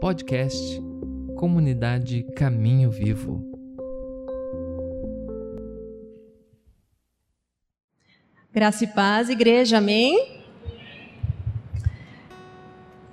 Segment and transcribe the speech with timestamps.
[0.00, 0.80] Podcast
[1.36, 3.44] Comunidade Caminho Vivo.
[8.52, 10.40] Graça e paz, igreja, amém?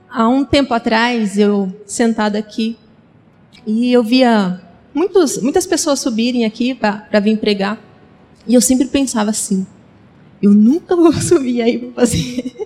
[0.10, 2.78] Há um tempo atrás, eu sentada aqui,
[3.68, 4.62] e eu via
[4.94, 7.78] muitos, muitas pessoas subirem aqui para vir pregar,
[8.48, 9.68] e eu sempre pensava assim:
[10.42, 12.65] eu nunca vou subir aí para fazer,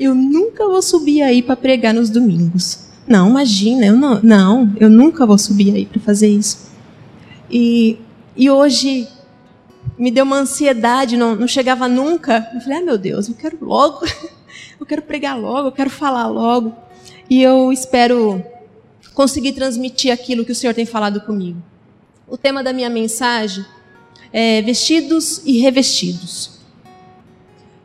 [0.00, 2.86] eu nunca vou subir aí para pregar nos domingos.
[3.06, 6.70] Não, imagina, eu não, não, eu nunca vou subir aí para fazer isso.
[7.50, 7.98] E,
[8.34, 9.06] e hoje
[9.98, 12.48] me deu uma ansiedade, não, não chegava nunca.
[12.54, 14.06] Eu falei, ah, meu Deus, eu quero logo,
[14.80, 16.74] eu quero pregar logo, eu quero falar logo.
[17.28, 18.42] E eu espero
[19.12, 21.62] conseguir transmitir aquilo que o Senhor tem falado comigo.
[22.26, 23.64] O tema da minha mensagem
[24.32, 26.58] é vestidos e revestidos.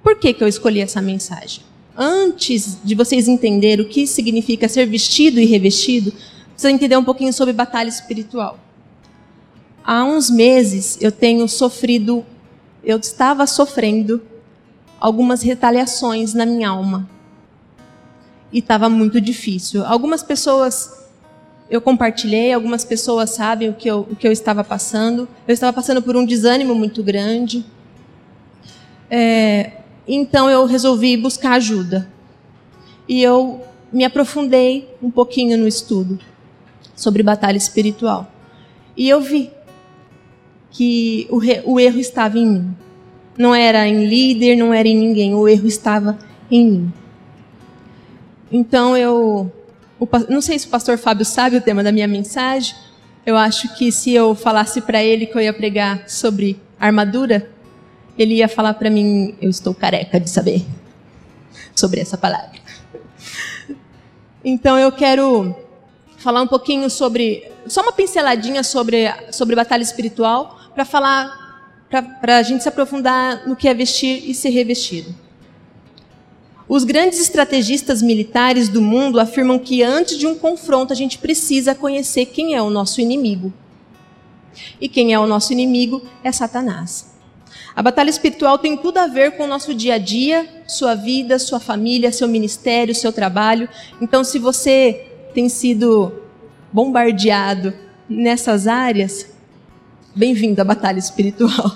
[0.02, 1.75] Por que, que eu escolhi essa mensagem?
[1.98, 6.12] Antes de vocês entenderem o que significa ser vestido e revestido,
[6.52, 8.60] precisa entender um pouquinho sobre batalha espiritual.
[9.84, 12.26] Há uns meses eu tenho sofrido,
[12.84, 14.22] eu estava sofrendo
[15.00, 17.10] algumas retaliações na minha alma.
[18.52, 19.86] E estava muito difícil.
[19.86, 21.06] Algumas pessoas
[21.70, 25.28] eu compartilhei, algumas pessoas sabem o que, eu, o que eu estava passando.
[25.48, 27.66] Eu estava passando por um desânimo muito grande.
[29.10, 29.72] É,
[30.08, 32.08] então eu resolvi buscar ajuda.
[33.08, 33.62] E eu
[33.92, 36.20] me aprofundei um pouquinho no estudo
[36.96, 38.32] sobre batalha espiritual.
[38.96, 39.52] E eu vi
[40.72, 41.40] que o,
[41.74, 42.76] o erro estava em mim.
[43.38, 46.18] Não era em líder, não era em ninguém, o erro estava
[46.50, 46.94] em mim.
[48.52, 49.52] Então eu.
[50.00, 52.76] O, não sei se o pastor Fábio sabe o tema da minha mensagem.
[53.26, 57.50] Eu acho que se eu falasse para ele que eu ia pregar sobre armadura,
[58.18, 60.66] ele ia falar para mim: eu estou careca de saber
[61.76, 62.60] sobre essa palavra.
[64.44, 65.56] Então eu quero
[66.18, 71.80] falar um pouquinho sobre, só uma pinceladinha sobre, sobre batalha espiritual, para falar,
[72.22, 75.14] para a gente se aprofundar no que é vestir e ser revestido.
[76.68, 81.76] Os grandes estrategistas militares do mundo afirmam que antes de um confronto a gente precisa
[81.76, 83.54] conhecer quem é o nosso inimigo.
[84.82, 87.15] E quem é o nosso inimigo é Satanás.
[87.76, 91.38] A batalha espiritual tem tudo a ver com o nosso dia a dia, sua vida,
[91.38, 93.68] sua família, seu ministério, seu trabalho.
[94.02, 96.14] Então, se você tem sido
[96.72, 97.74] bombardeado
[98.10, 99.36] nessas áreas,
[100.18, 101.76] Bem-vindo à batalha espiritual.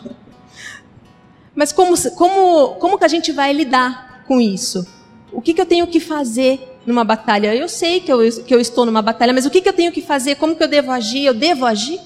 [1.53, 4.87] Mas como, como, como que a gente vai lidar com isso?
[5.29, 7.53] O que, que eu tenho que fazer numa batalha?
[7.53, 9.91] Eu sei que eu, que eu estou numa batalha, mas o que, que eu tenho
[9.91, 10.35] que fazer?
[10.35, 11.25] Como que eu devo agir?
[11.25, 11.99] Eu devo agir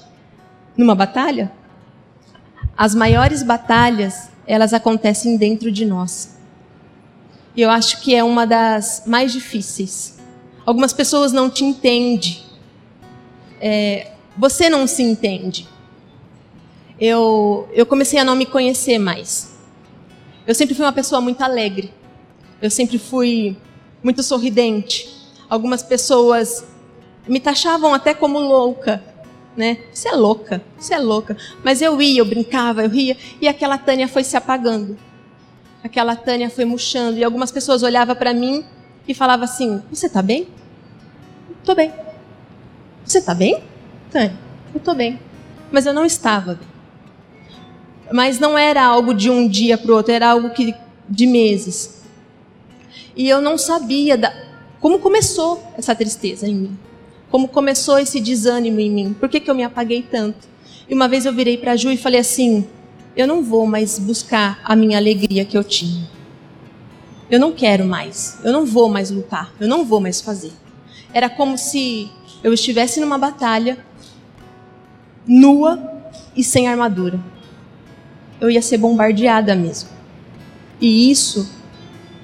[0.76, 1.52] numa batalha?
[2.76, 6.36] As maiores batalhas, elas acontecem dentro de nós.
[7.56, 10.18] E eu acho que é uma das mais difíceis.
[10.66, 12.42] Algumas pessoas não te entendem.
[13.60, 15.68] É, você não se entende
[16.98, 19.54] eu, eu comecei a não me conhecer mais.
[20.46, 21.92] Eu sempre fui uma pessoa muito alegre.
[22.60, 23.56] Eu sempre fui
[24.02, 25.10] muito sorridente.
[25.48, 26.64] Algumas pessoas
[27.26, 29.02] me taxavam até como louca,
[29.56, 29.78] né?
[29.92, 31.36] Você é louca, você é louca.
[31.62, 34.96] Mas eu ia, eu brincava, eu ria, e aquela Tânia foi se apagando.
[35.82, 38.64] Aquela Tânia foi murchando, e algumas pessoas olhavam para mim
[39.06, 40.48] e falavam assim: Você tá bem?
[41.64, 41.92] Tô bem.
[43.04, 43.62] Você tá bem?
[44.10, 44.36] Tânia,
[44.74, 45.18] eu tô bem.
[45.70, 46.68] Mas eu não estava bem.
[48.12, 50.74] Mas não era algo de um dia para o outro, era algo que,
[51.08, 52.02] de meses.
[53.16, 54.34] E eu não sabia da,
[54.80, 56.78] como começou essa tristeza em mim.
[57.34, 59.12] Como começou esse desânimo em mim.
[59.12, 60.46] Por que, que eu me apaguei tanto?
[60.88, 62.64] E uma vez eu virei para a Ju e falei assim:
[63.16, 66.08] eu não vou mais buscar a minha alegria que eu tinha.
[67.28, 68.38] Eu não quero mais.
[68.44, 69.52] Eu não vou mais lutar.
[69.58, 70.52] Eu não vou mais fazer.
[71.12, 72.08] Era como se
[72.40, 73.84] eu estivesse numa batalha,
[75.26, 76.04] nua
[76.36, 77.18] e sem armadura
[78.40, 79.88] eu ia ser bombardeada mesmo.
[80.80, 81.50] E isso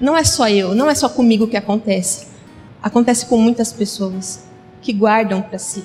[0.01, 2.29] não é só eu, não é só comigo que acontece.
[2.81, 4.49] Acontece com muitas pessoas
[4.81, 5.85] que guardam para si.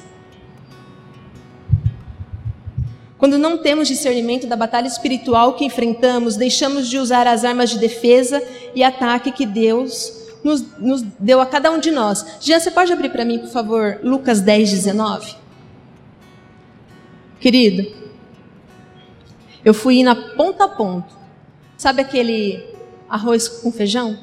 [3.17, 7.79] Quando não temos discernimento da batalha espiritual que enfrentamos, deixamos de usar as armas de
[7.79, 8.43] defesa
[8.75, 12.37] e ataque que Deus nos, nos deu a cada um de nós.
[12.39, 15.35] Jean, você pode abrir para mim, por favor, Lucas 10, 19?
[17.39, 17.91] Querido,
[19.63, 21.15] eu fui na ponta a ponta.
[21.77, 22.63] Sabe aquele
[23.09, 24.19] arroz com feijão?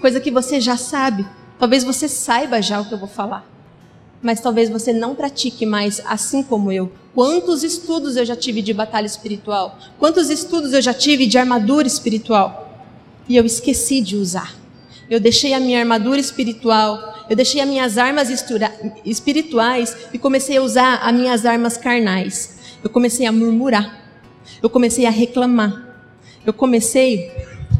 [0.00, 1.26] Coisa que você já sabe.
[1.58, 3.55] Talvez você saiba já o que eu vou falar.
[4.26, 6.90] Mas talvez você não pratique mais assim como eu.
[7.14, 9.78] Quantos estudos eu já tive de batalha espiritual?
[10.00, 12.76] Quantos estudos eu já tive de armadura espiritual?
[13.28, 14.52] E eu esqueci de usar.
[15.08, 18.28] Eu deixei a minha armadura espiritual, eu deixei as minhas armas
[19.04, 22.58] espirituais e comecei a usar as minhas armas carnais.
[22.82, 24.10] Eu comecei a murmurar,
[24.60, 26.00] eu comecei a reclamar,
[26.44, 27.30] eu comecei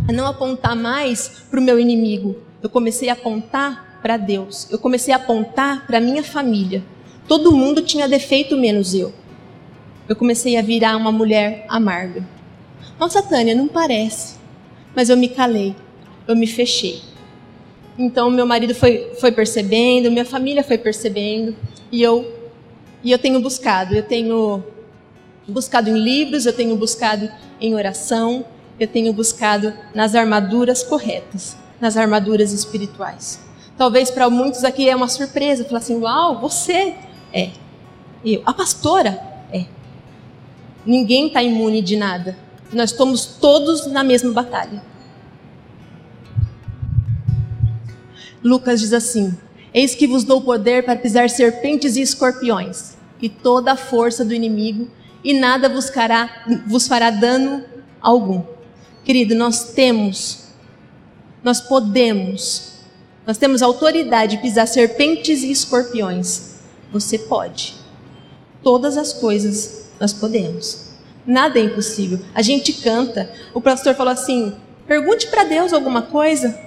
[0.08, 4.78] a não apontar mais para o meu inimigo, eu comecei a apontar para Deus, eu
[4.78, 6.82] comecei a apontar para minha família.
[7.28, 9.12] Todo mundo tinha defeito menos eu.
[10.08, 12.26] Eu comecei a virar uma mulher amarga.
[12.98, 14.36] Nossa, Tânia, não parece.
[14.94, 15.74] Mas eu me calei,
[16.26, 17.02] eu me fechei.
[17.98, 21.56] Então meu marido foi, foi percebendo, minha família foi percebendo
[21.90, 22.34] e eu
[23.02, 24.64] e eu tenho buscado, eu tenho
[25.46, 27.30] buscado em livros, eu tenho buscado
[27.60, 28.44] em oração,
[28.80, 33.40] eu tenho buscado nas armaduras corretas, nas armaduras espirituais.
[33.76, 36.94] Talvez para muitos aqui é uma surpresa, falar assim: "Uau, você
[37.32, 37.50] é".
[38.24, 39.20] Eu, a pastora
[39.52, 39.66] é.
[40.84, 42.36] Ninguém está imune de nada.
[42.72, 44.82] Nós estamos todos na mesma batalha.
[48.42, 49.36] Lucas diz assim:
[49.74, 54.32] Eis que vos dou poder para pisar serpentes e escorpiões, e toda a força do
[54.32, 54.88] inimigo,
[55.22, 57.64] e nada vos, cará, vos fará dano
[58.00, 58.42] algum.
[59.04, 60.45] Querido, nós temos,
[61.46, 62.72] nós podemos,
[63.24, 66.56] nós temos autoridade de pisar serpentes e escorpiões.
[66.92, 67.76] Você pode.
[68.64, 70.86] Todas as coisas nós podemos.
[71.24, 72.18] Nada é impossível.
[72.34, 73.30] A gente canta.
[73.54, 74.54] O pastor falou assim:
[74.88, 76.58] pergunte para Deus alguma coisa.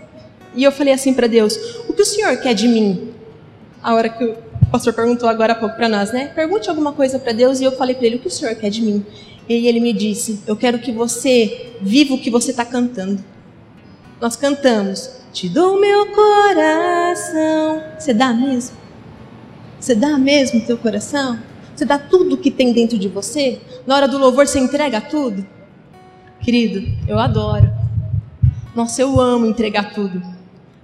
[0.55, 1.57] E eu falei assim para Deus:
[1.89, 3.13] O que o Senhor quer de mim?
[3.83, 4.37] A hora que o
[4.71, 6.27] pastor perguntou agora há pouco para nós, né?
[6.27, 8.69] Pergunte alguma coisa para Deus e eu falei para ele: O que o Senhor quer
[8.69, 9.05] de mim?
[9.49, 13.21] E ele me disse: Eu quero que você viva o que você está cantando.
[14.19, 17.83] Nós cantamos: Te dou meu coração.
[17.97, 18.77] Você dá mesmo?
[19.79, 21.39] Você dá mesmo teu coração?
[21.75, 23.61] Você dá tudo que tem dentro de você?
[23.87, 25.45] Na hora do louvor você entrega tudo?
[26.41, 27.71] Querido, eu adoro.
[28.75, 30.21] Nossa, eu amo entregar tudo.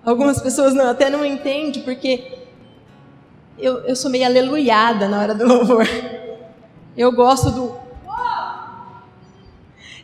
[0.06, 2.40] Algumas pessoas não, até não entendem, porque
[3.58, 5.86] eu, eu sou meio aleluiada na hora do louvor.
[6.96, 7.76] Eu gosto do.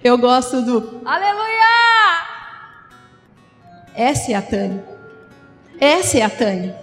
[0.04, 1.01] Eu gosto do.
[1.06, 1.91] Aleluia!
[3.96, 4.84] Essa é a Tânia.
[5.80, 6.76] Essa é a Tânia.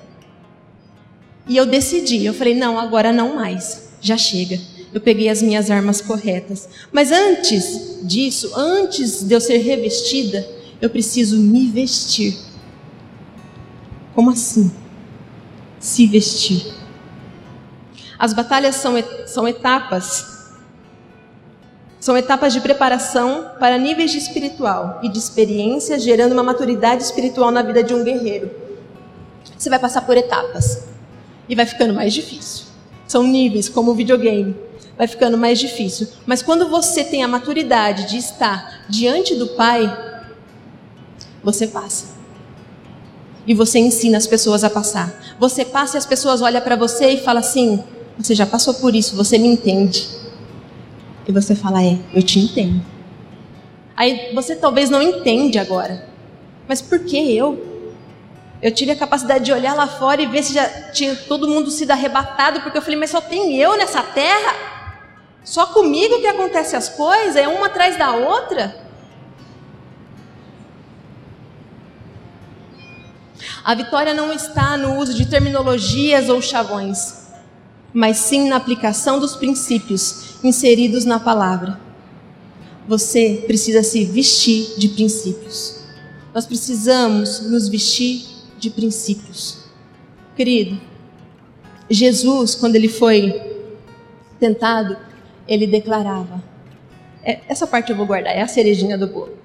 [1.47, 3.89] E eu decidi, eu falei, não, agora não mais.
[4.01, 4.61] Já chega.
[4.93, 6.69] Eu peguei as minhas armas corretas.
[6.93, 10.47] Mas antes disso, antes de eu ser revestida,
[10.81, 12.37] eu preciso me vestir.
[14.15, 14.71] Como assim?
[15.79, 16.73] Se vestir.
[18.19, 18.95] As batalhas são,
[19.27, 20.38] são etapas.
[22.01, 27.51] São etapas de preparação para níveis de espiritual e de experiência, gerando uma maturidade espiritual
[27.51, 28.51] na vida de um guerreiro.
[29.57, 30.85] Você vai passar por etapas
[31.49, 32.67] e vai ficando mais difícil.
[33.07, 34.55] São níveis, como o videogame.
[34.97, 36.07] Vai ficando mais difícil.
[36.27, 40.25] Mas quando você tem a maturidade de estar diante do Pai,
[41.43, 42.19] você passa
[43.47, 45.37] e você ensina as pessoas a passar.
[45.41, 47.83] Você passa e as pessoas olham para você e falam assim:
[48.19, 50.09] Você já passou por isso, você me entende.
[51.29, 52.83] E você fala: É, eu te entendo.
[53.95, 56.07] Aí você talvez não entende agora.
[56.67, 57.67] Mas por que eu?
[58.61, 61.71] Eu tive a capacidade de olhar lá fora e ver se já tinha todo mundo
[61.71, 64.55] sido arrebatado, porque eu falei, mas só tem eu nessa terra?
[65.45, 67.37] Só comigo que acontecem as coisas?
[67.37, 68.85] É uma atrás da outra?
[73.65, 77.28] A vitória não está no uso de terminologias ou chavões,
[77.93, 81.81] mas sim na aplicação dos princípios inseridos na palavra.
[82.87, 85.81] Você precisa se vestir de princípios.
[86.35, 88.25] Nós precisamos nos vestir
[88.59, 89.59] de princípios.
[90.37, 90.81] Querido,
[91.91, 93.41] Jesus, quando ele foi
[94.39, 94.97] tentado,
[95.47, 96.43] ele declarava:
[97.23, 99.37] é, essa parte eu vou guardar, é a cerejinha do bolo.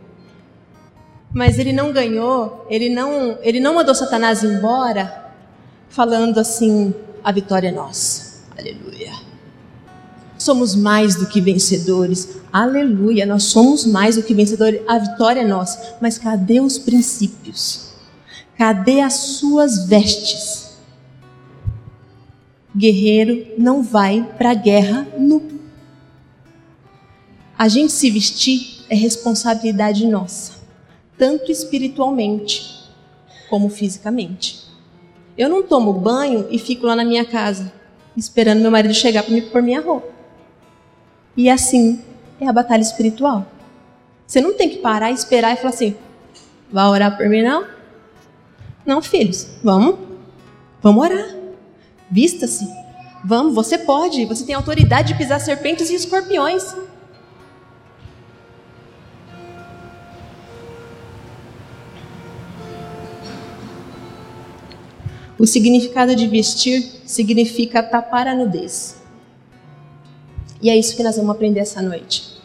[1.34, 5.32] Mas ele não ganhou, ele não, ele não mandou Satanás embora
[5.90, 8.33] falando assim: a vitória é nossa.
[8.58, 9.14] Aleluia.
[10.38, 12.38] Somos mais do que vencedores.
[12.52, 13.26] Aleluia.
[13.26, 14.82] Nós somos mais do que vencedores.
[14.88, 15.98] A vitória é nossa.
[16.02, 17.94] Mas cadê os princípios?
[18.58, 20.74] Cadê as suas vestes?
[22.76, 25.60] Guerreiro não vai para a guerra nu.
[27.58, 30.64] A gente se vestir é responsabilidade nossa
[31.18, 32.84] tanto espiritualmente
[33.50, 34.64] como fisicamente.
[35.38, 37.72] Eu não tomo banho e fico lá na minha casa
[38.16, 40.08] esperando meu marido chegar para me pôr minha roupa.
[41.36, 42.02] E assim
[42.40, 43.46] é a batalha espiritual.
[44.26, 45.96] Você não tem que parar, esperar e falar assim:
[46.72, 47.66] vai orar por mim não?
[48.86, 49.98] Não, filhos, vamos,
[50.82, 51.36] vamos orar.
[52.10, 52.68] Vista-se,
[53.24, 56.76] vamos, você pode, você tem autoridade de pisar serpentes e escorpiões.
[65.44, 68.96] O significado de vestir significa tapar a nudez.
[70.62, 72.38] E é isso que nós vamos aprender essa noite.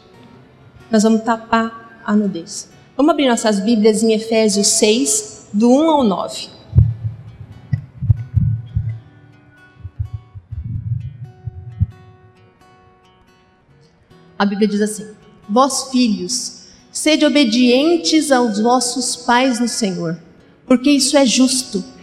[0.90, 2.68] Nós vamos tapar a nudez.
[2.96, 6.48] Vamos abrir nossas Bíblias em Efésios 6, do 1 ao 9.
[14.36, 15.06] A Bíblia diz assim:
[15.48, 20.20] Vós filhos, sede obedientes aos vossos pais no Senhor,
[20.66, 21.96] porque isso é justo.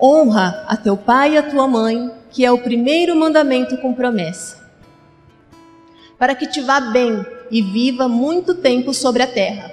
[0.00, 4.56] Honra a teu pai e a tua mãe, que é o primeiro mandamento com promessa,
[6.18, 9.72] para que te vá bem e viva muito tempo sobre a terra.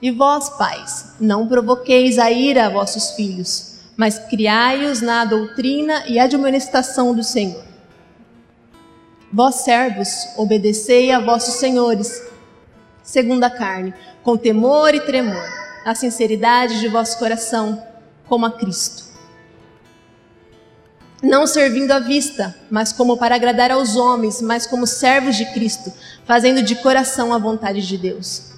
[0.00, 6.18] E vós, pais, não provoqueis a ira a vossos filhos, mas criai-os na doutrina e
[6.18, 7.64] admoestação do Senhor.
[9.30, 12.22] Vós, servos, obedecei a vossos senhores,
[13.02, 15.44] segundo a carne, com temor e tremor,
[15.84, 17.91] na sinceridade de vosso coração,
[18.32, 19.04] como a Cristo.
[21.22, 25.92] Não servindo à vista, mas como para agradar aos homens, mas como servos de Cristo,
[26.24, 28.54] fazendo de coração a vontade de Deus.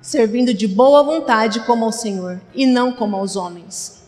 [0.00, 4.02] Servindo de boa vontade como ao Senhor, e não como aos homens.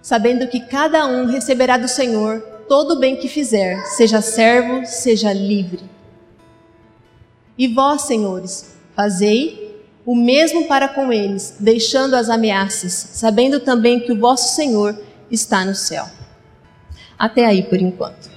[0.00, 5.30] Sabendo que cada um receberá do Senhor todo o bem que fizer, seja servo, seja
[5.30, 5.84] livre.
[7.58, 9.61] E vós, senhores, fazei
[10.04, 14.98] o mesmo para com eles, deixando as ameaças, sabendo também que o vosso Senhor
[15.30, 16.06] está no céu.
[17.18, 18.30] Até aí por enquanto.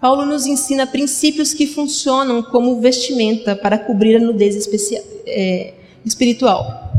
[0.00, 4.68] Paulo nos ensina princípios que funcionam como vestimenta para cobrir a nudez
[5.26, 6.92] é, espiritual.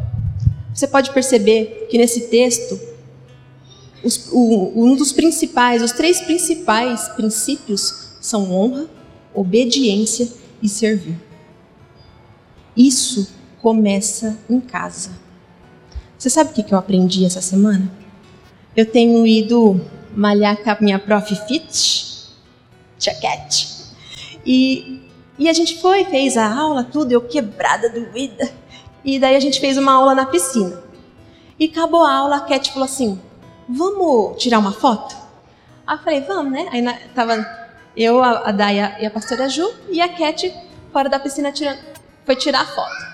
[0.73, 2.79] Você pode perceber que nesse texto
[4.03, 8.87] os, o, um dos principais, os três principais princípios são honra,
[9.33, 10.27] obediência
[10.61, 11.17] e servir.
[12.75, 15.11] Isso começa em casa.
[16.17, 17.91] Você sabe o que eu aprendi essa semana?
[18.75, 19.79] Eu tenho ido
[20.15, 21.35] malhar com a minha prof.
[21.47, 22.07] Fit,
[22.99, 23.77] Chaquete.
[24.45, 25.01] E,
[25.37, 28.51] e a gente foi, fez a aula, tudo, eu quebrada, doída.
[29.03, 30.83] E daí a gente fez uma aula na piscina.
[31.59, 33.19] E acabou a aula, a Cat falou assim:
[33.67, 35.15] vamos tirar uma foto?
[35.85, 36.67] Aí eu falei, vamos, né?
[36.71, 36.83] Aí
[37.15, 37.45] tava
[37.95, 40.53] eu, a Daya e a pastora Ju, e a Cat
[40.91, 41.79] fora da piscina tirando,
[42.25, 43.06] foi tirar a foto.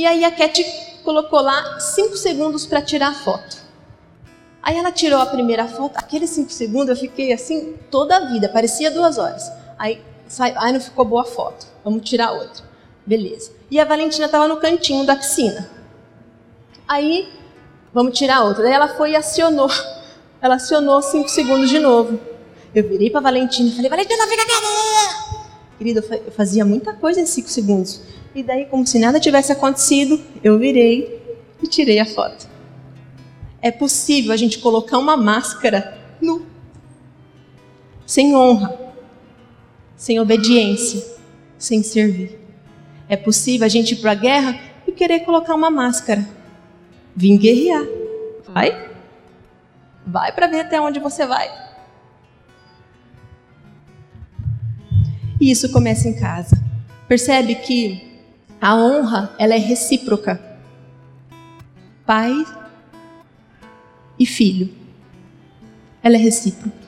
[0.00, 0.64] E aí a Cat
[1.04, 3.58] colocou lá cinco segundos para tirar a foto.
[4.62, 8.48] Aí ela tirou a primeira foto, aqueles cinco segundos eu fiquei assim toda a vida,
[8.48, 9.50] parecia duas horas.
[9.78, 12.64] Aí, sai, aí não ficou boa a foto, vamos tirar outra.
[13.04, 13.52] Beleza.
[13.70, 15.68] E a Valentina estava no cantinho da piscina.
[16.88, 17.28] Aí
[17.92, 18.62] Vamos tirar outra.
[18.62, 19.68] Daí ela foi e acionou.
[20.40, 22.18] Ela acionou cinco segundos de novo.
[22.74, 24.52] Eu virei para Valentina e falei, Valentina, fica aqui!
[25.76, 28.00] Querida, eu fazia muita coisa em cinco segundos.
[28.34, 31.20] E daí, como se nada tivesse acontecido, eu virei
[31.62, 32.48] e tirei a foto.
[33.60, 36.46] É possível a gente colocar uma máscara nu,
[38.06, 38.78] sem honra,
[39.96, 41.04] sem obediência,
[41.58, 42.38] sem servir.
[43.08, 46.26] É possível a gente ir para a guerra e querer colocar uma máscara
[47.14, 47.84] Vim guerrear.
[48.48, 48.90] Vai?
[50.06, 51.50] Vai para ver até onde você vai.
[55.40, 56.56] E isso começa em casa.
[57.08, 58.09] Percebe que
[58.60, 60.40] a honra, ela é recíproca.
[62.04, 62.44] Pai
[64.18, 64.68] e filho.
[66.02, 66.78] Ela é recíproca.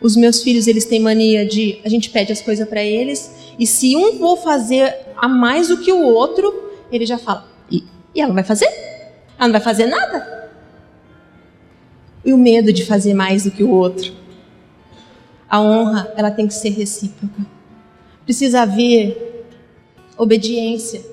[0.00, 3.66] Os meus filhos, eles têm mania de a gente pede as coisas para eles e
[3.66, 8.20] se um for fazer a mais do que o outro, ele já fala: "E, e
[8.20, 8.66] ela vai fazer?"
[9.38, 10.50] Ela não vai fazer nada.
[12.24, 14.12] E o medo de fazer mais do que o outro.
[15.48, 17.46] A honra, ela tem que ser recíproca.
[18.24, 19.35] Precisa haver
[20.16, 21.04] obediência.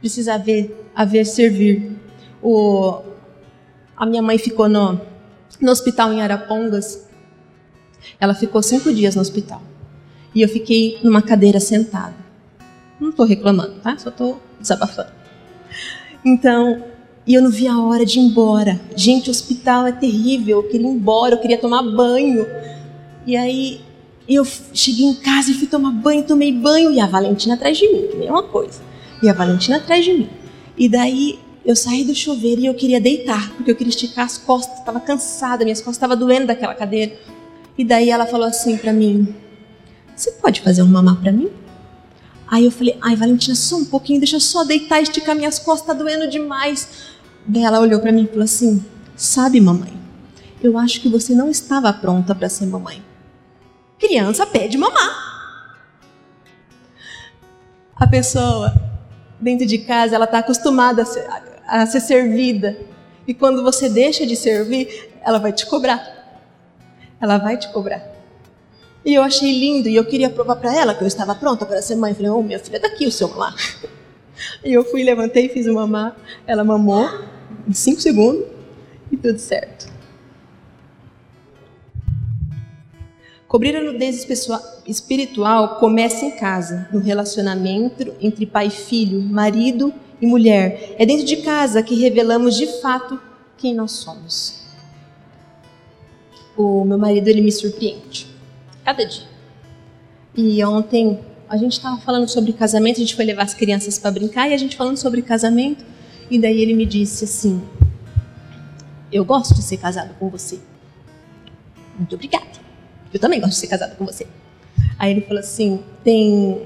[0.00, 1.92] Precisa haver, haver servir.
[2.42, 3.00] O,
[3.96, 5.00] a minha mãe ficou no,
[5.60, 7.08] no hospital em Arapongas.
[8.20, 9.62] Ela ficou cinco dias no hospital.
[10.34, 12.14] E eu fiquei numa cadeira sentada.
[13.00, 13.96] Não estou reclamando, tá?
[13.98, 15.10] Só estou desabafando.
[16.24, 16.84] Então,
[17.26, 18.80] e eu não vi a hora de ir embora.
[18.96, 20.58] Gente, o hospital é terrível.
[20.58, 22.46] Eu queria ir embora, eu queria tomar banho.
[23.26, 23.80] E aí
[24.34, 27.88] eu cheguei em casa e fui tomar banho, tomei banho e a Valentina atrás de
[27.88, 28.80] mim, que nem uma coisa.
[29.22, 30.28] E a Valentina atrás de mim.
[30.76, 34.36] E daí eu saí do chuveiro e eu queria deitar, porque eu queria esticar as
[34.36, 37.12] costas, estava cansada, minhas costas estavam doendo daquela cadeira.
[37.76, 39.34] E daí ela falou assim para mim:
[40.14, 41.48] "Você pode fazer um mamá para mim?"
[42.50, 45.58] Aí eu falei, ai Valentina, só um pouquinho, deixa eu só deitar e esticar minhas
[45.58, 46.88] costas, tá doendo demais.
[47.46, 48.82] Daí ela olhou para mim e falou assim,
[49.14, 49.92] sabe mamãe,
[50.62, 53.02] eu acho que você não estava pronta para ser mamãe.
[53.98, 55.26] Criança pede mamar.
[57.96, 58.72] A pessoa
[59.40, 61.26] dentro de casa, ela está acostumada a, ser,
[61.66, 62.78] a ser servida.
[63.26, 66.00] E quando você deixa de servir, ela vai te cobrar.
[67.20, 68.02] Ela vai te cobrar.
[69.04, 71.82] E eu achei lindo e eu queria provar para ela que eu estava pronta para
[71.82, 72.12] ser mãe.
[72.12, 73.54] Eu falei, oh, minha filha, daqui o seu mamar.
[74.64, 76.16] E eu fui, levantei, fiz o mamar.
[76.46, 77.08] Ela mamou
[77.66, 78.44] em cinco segundos
[79.10, 79.88] e tudo certo.
[83.48, 84.26] Cobrir a nudez
[84.86, 89.90] espiritual começa em casa, no relacionamento entre pai e filho, marido
[90.20, 90.94] e mulher.
[90.98, 93.18] É dentro de casa que revelamos de fato
[93.56, 94.60] quem nós somos.
[96.54, 98.26] O meu marido ele me surpreende
[98.84, 99.26] cada dia.
[100.36, 104.10] E ontem a gente estava falando sobre casamento, a gente foi levar as crianças para
[104.10, 105.82] brincar e a gente falando sobre casamento,
[106.30, 107.62] e daí ele me disse assim:
[109.10, 110.60] "Eu gosto de ser casado com você".
[111.98, 112.57] Muito obrigada.
[113.12, 114.26] Eu também gosto de ser casada com você.
[114.98, 116.62] Aí ele falou assim: tem,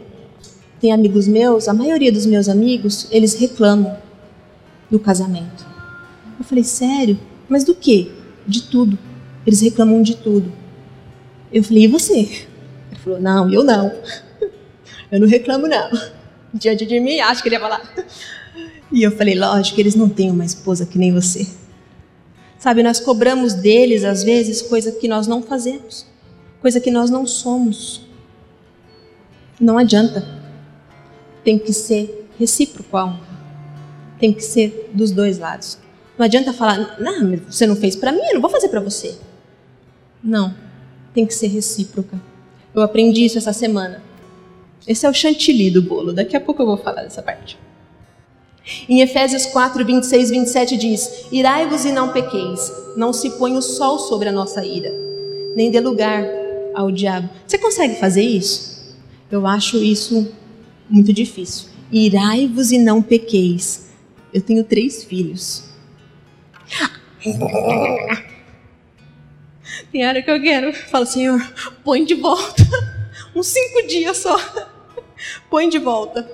[0.80, 3.96] tem amigos meus, a maioria dos meus amigos, eles reclamam
[4.90, 5.66] do casamento.
[6.38, 7.18] Eu falei: sério?
[7.48, 8.10] Mas do quê?
[8.46, 8.98] De tudo.
[9.46, 10.52] Eles reclamam de tudo.
[11.52, 12.18] Eu falei: e você?
[12.18, 13.92] Ele falou: não, eu não.
[15.10, 15.90] Eu não reclamo, não.
[16.54, 17.82] Diante de mim, acho que ele ia falar.
[18.90, 21.46] E eu falei: lógico, eles não têm uma esposa que nem você.
[22.58, 26.11] Sabe, nós cobramos deles, às vezes, coisa que nós não fazemos
[26.62, 28.02] coisa que nós não somos.
[29.60, 30.24] Não adianta.
[31.42, 33.18] Tem que ser recíproco a
[34.18, 35.76] Tem que ser dos dois lados.
[36.16, 39.18] Não adianta falar, não, você não fez para mim, eu não vou fazer para você.
[40.22, 40.54] Não,
[41.12, 42.20] tem que ser recíproca.
[42.72, 44.00] Eu aprendi isso essa semana.
[44.86, 46.12] Esse é o chantilly do bolo.
[46.12, 47.58] Daqui a pouco eu vou falar dessa parte.
[48.88, 53.98] Em Efésios 4, 26, 27 diz: Irai-vos e não pequeis, não se põe o sol
[53.98, 54.92] sobre a nossa ira,
[55.56, 56.41] nem dê lugar
[56.74, 57.28] ao diabo.
[57.46, 58.96] Você consegue fazer isso?
[59.30, 60.32] Eu acho isso
[60.88, 61.68] muito difícil.
[61.90, 63.90] Irai-vos e não pequeis.
[64.32, 65.64] Eu tenho três filhos.
[69.90, 70.72] Tem hora que eu quero.
[70.72, 71.40] Falo, Senhor,
[71.84, 72.62] põe de volta.
[73.34, 74.36] Uns cinco dias só.
[75.48, 76.28] Põe de volta.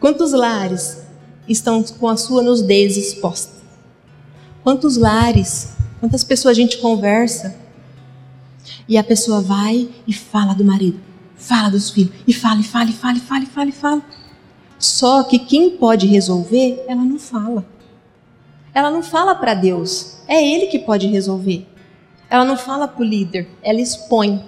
[0.00, 1.02] Quantos lares
[1.48, 3.52] estão com a sua nudez exposta?
[4.62, 5.73] Quantos lares
[6.04, 7.56] Quantas pessoas a gente conversa
[8.86, 11.00] e a pessoa vai e fala do marido,
[11.34, 14.02] fala dos filhos, e fala, e fala, e fala, e fala, e fala, e fala.
[14.78, 17.64] Só que quem pode resolver, ela não fala.
[18.74, 21.66] Ela não fala para Deus, é Ele que pode resolver.
[22.28, 24.44] Ela não fala para o líder, ela expõe.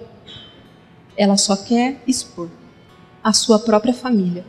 [1.17, 2.51] Ela só quer expor
[3.25, 4.45] a sua própria família.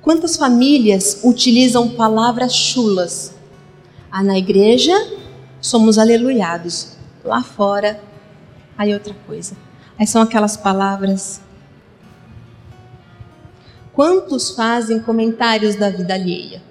[0.00, 3.41] Quantas famílias utilizam palavras chulas
[4.12, 4.92] ah, na igreja
[5.58, 6.92] somos aleluiados.
[7.24, 7.98] Lá fora,
[8.76, 9.56] aí outra coisa.
[9.98, 11.40] Aí são aquelas palavras.
[13.94, 16.62] Quantos fazem comentários da vida alheia?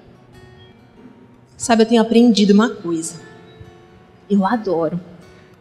[1.57, 3.19] Sabe, eu tenho aprendido uma coisa.
[4.29, 4.99] Eu adoro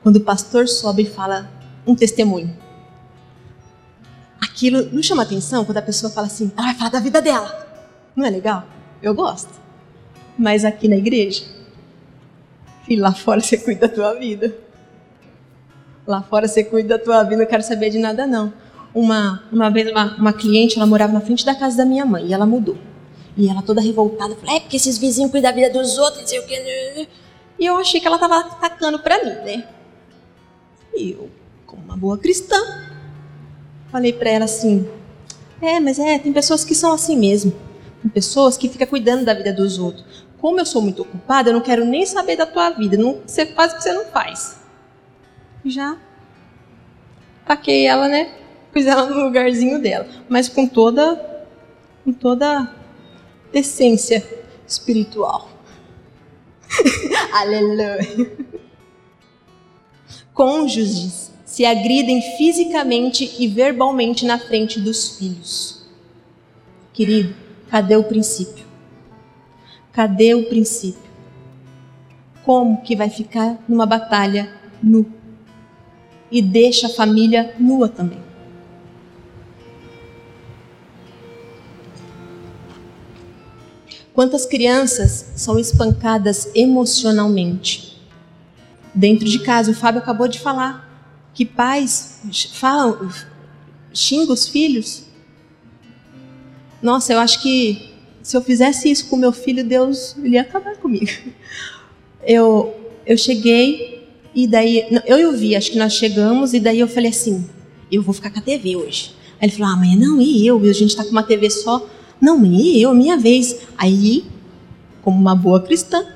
[0.02, 1.50] quando o pastor sobe e fala
[1.86, 2.54] um testemunho.
[4.38, 7.66] Aquilo não chama atenção quando a pessoa fala assim, ela vai falar da vida dela.
[8.14, 8.66] Não é legal?
[9.02, 9.50] Eu gosto.
[10.38, 11.59] Mas aqui na igreja,
[12.90, 14.52] e lá fora você cuida da tua vida.
[16.04, 18.52] Lá fora você cuida da tua vida, não quero saber de nada não.
[18.92, 22.26] Uma, uma vez uma, uma cliente, ela morava na frente da casa da minha mãe
[22.26, 22.76] e ela mudou.
[23.36, 26.26] E ela toda revoltada, falou, é porque esses vizinhos cuidam da vida dos outros, não
[26.26, 27.08] sei o que.
[27.60, 29.68] E eu achei que ela estava atacando para mim, né?
[30.92, 31.30] E eu,
[31.64, 32.56] como uma boa cristã,
[33.92, 34.88] falei para ela assim,
[35.62, 37.52] é, mas é, tem pessoas que são assim mesmo.
[38.02, 41.54] Tem pessoas que ficam cuidando da vida dos outros como eu sou muito ocupada, eu
[41.54, 42.96] não quero nem saber da tua vida.
[42.96, 44.60] Não, você faz o que você não faz.
[45.64, 45.98] Já
[47.50, 48.32] taquei ela, né?
[48.72, 50.06] Pus ela no lugarzinho dela.
[50.28, 51.44] Mas com toda,
[52.04, 52.72] com toda
[53.52, 54.24] decência
[54.66, 55.50] espiritual.
[57.32, 57.98] Aleluia.
[60.32, 65.84] Cônjuges se agridem fisicamente e verbalmente na frente dos filhos.
[66.92, 67.34] Querido,
[67.68, 68.69] cadê o princípio?
[69.92, 71.10] Cadê o princípio?
[72.44, 75.06] Como que vai ficar numa batalha nu?
[76.30, 78.20] E deixa a família nua também.
[84.12, 88.00] Quantas crianças são espancadas emocionalmente?
[88.94, 90.88] Dentro de casa, o Fábio acabou de falar
[91.32, 92.20] que pais
[92.52, 93.08] falam,
[93.92, 95.06] xingam os filhos.
[96.82, 97.89] Nossa, eu acho que
[98.22, 101.10] se eu fizesse isso com meu filho, Deus ele ia acabar comigo.
[102.22, 102.74] Eu,
[103.06, 106.86] eu cheguei e daí eu e o Vi, acho que nós chegamos e daí eu
[106.86, 107.48] falei assim,
[107.90, 109.14] eu vou ficar com a TV hoje.
[109.40, 110.58] Aí ele falou: Ah, mãe, não, e eu?
[110.60, 111.86] A gente está com uma TV só.
[112.20, 113.56] Não, e eu, minha vez.
[113.76, 114.24] Aí,
[115.02, 116.06] como uma boa cristã,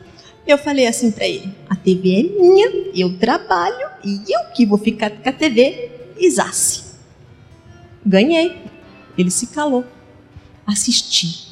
[0.46, 4.78] eu falei assim para ele: A TV é minha, eu trabalho e eu que vou
[4.78, 5.90] ficar com a TV.
[6.18, 6.84] Isasse.
[8.04, 8.56] Ganhei.
[9.16, 9.84] Ele se calou.
[10.66, 11.43] Assisti.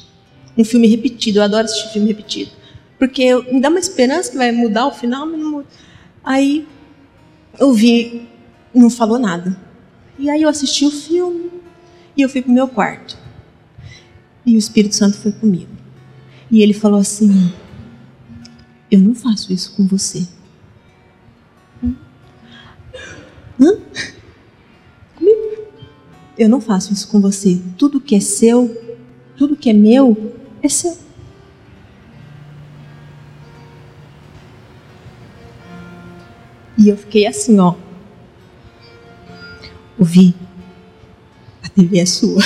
[0.57, 1.39] Um filme repetido.
[1.39, 2.51] Eu adoro assistir filme repetido.
[2.97, 5.67] Porque me dá uma esperança que vai mudar o final, mas não muda.
[6.23, 6.67] Aí
[7.59, 8.27] eu vi,
[8.73, 9.57] não falou nada.
[10.17, 11.51] E aí eu assisti o filme
[12.15, 13.17] e eu fui pro meu quarto.
[14.45, 15.71] E o Espírito Santo foi comigo.
[16.51, 17.51] E ele falou assim:
[18.91, 20.27] Eu não faço isso com você.
[23.59, 23.77] Hã?
[26.37, 27.61] Eu não faço isso com você.
[27.77, 28.75] Tudo que é seu,
[29.37, 30.32] tudo que é meu,
[30.63, 30.97] é seu.
[36.77, 37.75] E eu fiquei assim, ó.
[39.99, 40.33] Ouvi.
[41.61, 42.41] A TV é sua.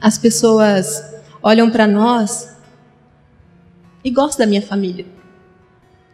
[0.00, 1.00] As pessoas
[1.40, 2.56] olham para nós
[4.02, 5.06] e gostam da minha família.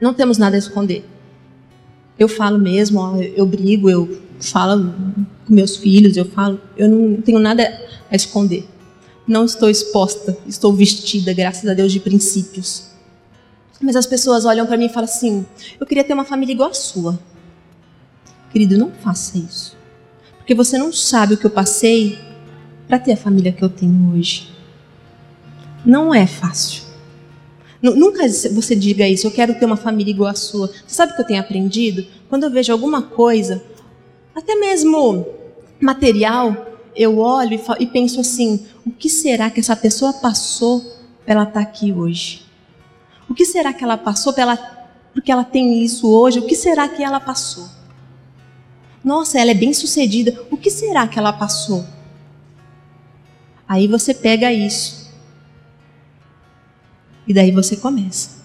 [0.01, 1.09] Não temos nada a esconder.
[2.19, 4.95] Eu falo mesmo, ó, eu brigo, eu falo
[5.47, 7.63] com meus filhos, eu falo, eu não tenho nada
[8.11, 8.69] a esconder.
[9.27, 12.89] Não estou exposta, estou vestida, graças a Deus, de princípios.
[13.81, 15.47] Mas as pessoas olham para mim e falam assim:
[15.79, 17.19] eu queria ter uma família igual a sua.
[18.51, 19.77] Querido, não faça isso.
[20.39, 22.19] Porque você não sabe o que eu passei
[22.87, 24.49] para ter a família que eu tenho hoje.
[25.85, 26.83] Não é fácil.
[27.81, 30.67] Nunca você diga isso, eu quero ter uma família igual a sua.
[30.67, 32.05] Você sabe o que eu tenho aprendido?
[32.29, 33.63] Quando eu vejo alguma coisa,
[34.39, 35.27] até mesmo
[35.81, 40.81] material, eu olho e, penso assim: o que será que essa pessoa passou
[41.25, 42.47] para ela estar tá aqui hoje?
[43.29, 44.57] O que será que ela passou para ela,
[45.13, 46.39] porque ela tem isso hoje?
[46.39, 47.69] O que será que ela passou?
[49.05, 50.41] Nossa, ela é bem sucedida.
[50.51, 51.85] O que será que ela passou?
[53.69, 55.13] Aí você pega isso
[57.27, 58.39] e daí você começa.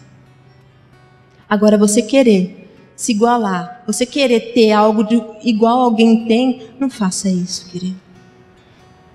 [1.47, 2.62] Agora, você querer
[3.03, 7.99] se igualar, você querer ter algo de, igual alguém tem, não faça isso, querido.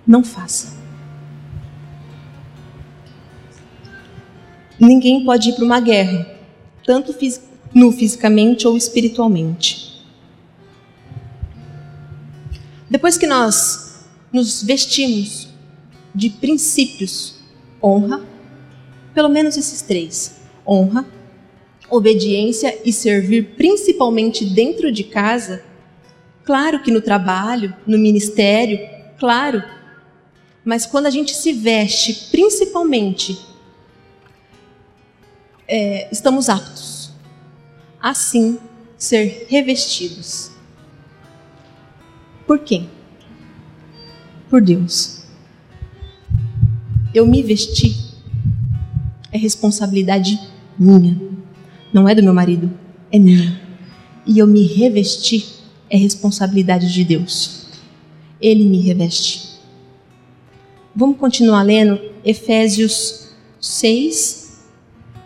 [0.07, 0.77] Não faça.
[4.79, 6.31] Ninguém pode ir para uma guerra,
[6.85, 7.15] tanto
[7.73, 10.05] no fisicamente ou espiritualmente.
[12.91, 15.49] Depois que nós nos vestimos
[16.15, 17.37] de princípios,
[17.83, 18.21] honra,
[19.15, 21.07] pelo menos esses três: honra,
[21.91, 25.65] obediência e servir principalmente dentro de casa.
[26.45, 28.79] Claro que no trabalho, no ministério,
[29.19, 29.63] claro.
[30.65, 33.39] Mas quando a gente se veste principalmente,
[35.67, 36.99] é, estamos aptos
[38.01, 38.59] assim
[38.97, 40.51] ser revestidos.
[42.47, 42.89] Por quem?
[44.49, 45.23] Por Deus.
[47.15, 48.09] Eu me vesti
[49.31, 50.39] é responsabilidade
[50.79, 51.21] minha.
[51.93, 52.71] Não é do meu marido,
[53.11, 53.61] é minha.
[54.27, 55.47] E eu me revestir
[55.91, 57.67] é responsabilidade de Deus.
[58.41, 59.59] Ele me reveste.
[60.95, 63.29] Vamos continuar lendo Efésios
[63.61, 64.63] 6,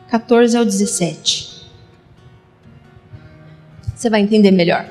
[0.08, 1.62] 14 ao 17.
[3.94, 4.88] Você vai entender melhor.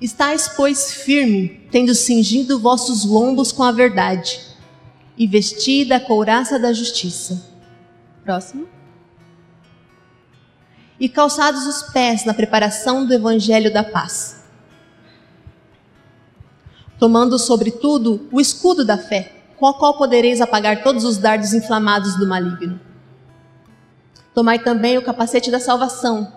[0.00, 4.40] Estais, pois, firme, tendo cingido vossos lombos com a verdade
[5.16, 7.42] e vestida a couraça da justiça.
[8.24, 8.73] Próximo.
[10.98, 14.44] E calçados os pés na preparação do evangelho da paz.
[16.98, 22.16] Tomando sobretudo o escudo da fé, com o qual podereis apagar todos os dardos inflamados
[22.16, 22.80] do maligno.
[24.32, 26.32] Tomai também o capacete da salvação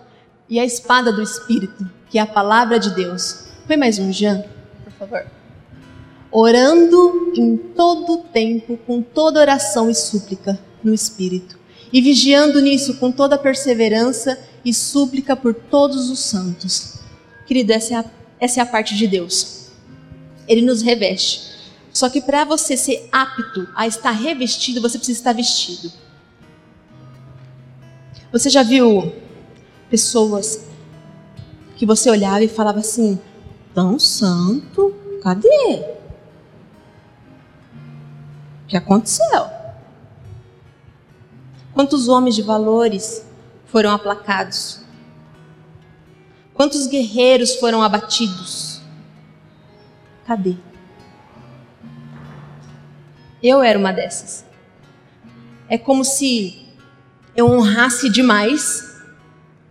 [0.50, 3.50] e a espada do Espírito, que é a palavra de Deus.
[3.68, 4.44] Põe mais um Jean,
[4.84, 5.38] por favor
[6.32, 11.58] orando em todo tempo, com toda oração e súplica no Espírito,
[11.92, 17.00] e vigiando nisso com toda perseverança e súplica por todos os santos.
[17.46, 18.06] Querido, essa é a,
[18.40, 19.70] essa é a parte de Deus.
[20.48, 21.56] Ele nos reveste.
[21.94, 25.92] Só que para você ser apto a estar revestido, você precisa estar vestido.
[28.32, 29.14] Você já viu
[29.90, 30.66] pessoas
[31.76, 33.20] que você olhava e falava assim:
[33.74, 35.48] tão santo, cadê?
[38.64, 39.57] O que aconteceu?
[41.78, 43.24] Quantos homens de valores
[43.68, 44.80] foram aplacados?
[46.52, 48.82] Quantos guerreiros foram abatidos?
[50.26, 50.56] Cadê?
[53.44, 54.44] Eu era uma dessas.
[55.70, 56.66] É como se
[57.36, 59.00] eu honrasse demais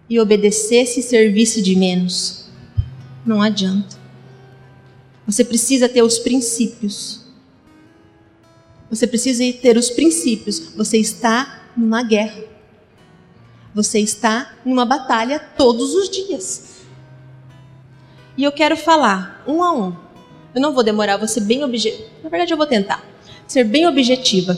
[0.08, 2.46] e obedecesse e servisse de menos.
[3.26, 3.96] Não adianta.
[5.26, 7.26] Você precisa ter os princípios.
[8.88, 10.72] Você precisa ter os princípios.
[10.76, 12.42] Você está numa guerra.
[13.74, 16.76] Você está numa batalha todos os dias.
[18.36, 19.94] E eu quero falar um a um.
[20.54, 22.08] Eu não vou demorar, vou ser bem objetiva.
[22.22, 23.04] Na verdade, eu vou tentar
[23.46, 24.56] ser bem objetiva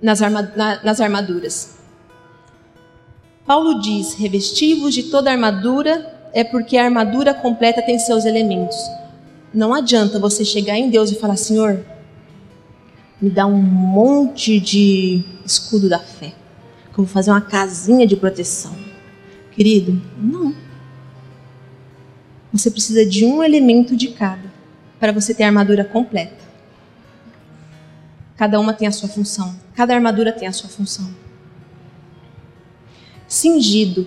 [0.00, 0.42] nas, arma...
[0.82, 1.78] nas armaduras.
[3.46, 8.76] Paulo diz: revestivos de toda armadura, é porque a armadura completa tem seus elementos.
[9.52, 11.84] Não adianta você chegar em Deus e falar: Senhor,
[13.20, 16.34] me dá um monte de escudo da fé,
[16.92, 18.76] que eu vou fazer uma casinha de proteção.
[19.50, 20.54] Querido, não.
[22.52, 24.52] Você precisa de um elemento de cada
[24.98, 26.48] para você ter a armadura completa.
[28.36, 29.58] Cada uma tem a sua função.
[29.74, 31.12] Cada armadura tem a sua função.
[33.26, 34.06] Cingido.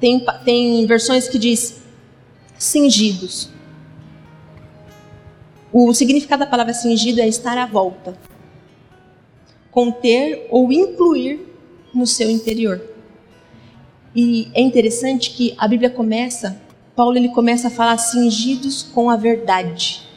[0.00, 1.82] Tem, tem versões que diz
[2.56, 3.50] cingidos.
[5.72, 8.16] O significado da palavra cingido é estar à volta.
[9.72, 11.40] Conter ou incluir
[11.92, 12.80] no seu interior.
[14.14, 16.62] E é interessante que a Bíblia começa,
[16.94, 20.12] Paulo ele começa a falar cingidos com a verdade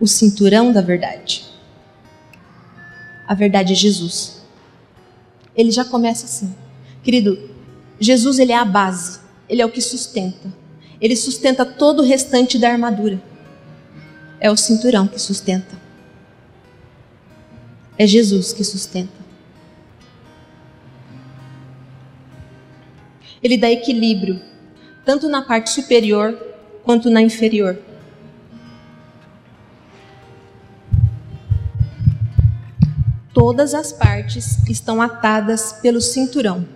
[0.00, 1.44] o cinturão da verdade.
[3.28, 4.40] A verdade é Jesus.
[5.54, 6.54] Ele já começa assim.
[7.02, 7.50] Querido,
[8.00, 10.52] Jesus ele é a base, ele é o que sustenta.
[11.00, 13.22] Ele sustenta todo o restante da armadura.
[14.40, 15.78] É o cinturão que sustenta.
[18.00, 19.12] É Jesus que sustenta.
[23.42, 24.40] Ele dá equilíbrio,
[25.04, 26.32] tanto na parte superior
[26.82, 27.78] quanto na inferior.
[33.34, 36.66] Todas as partes estão atadas pelo cinturão.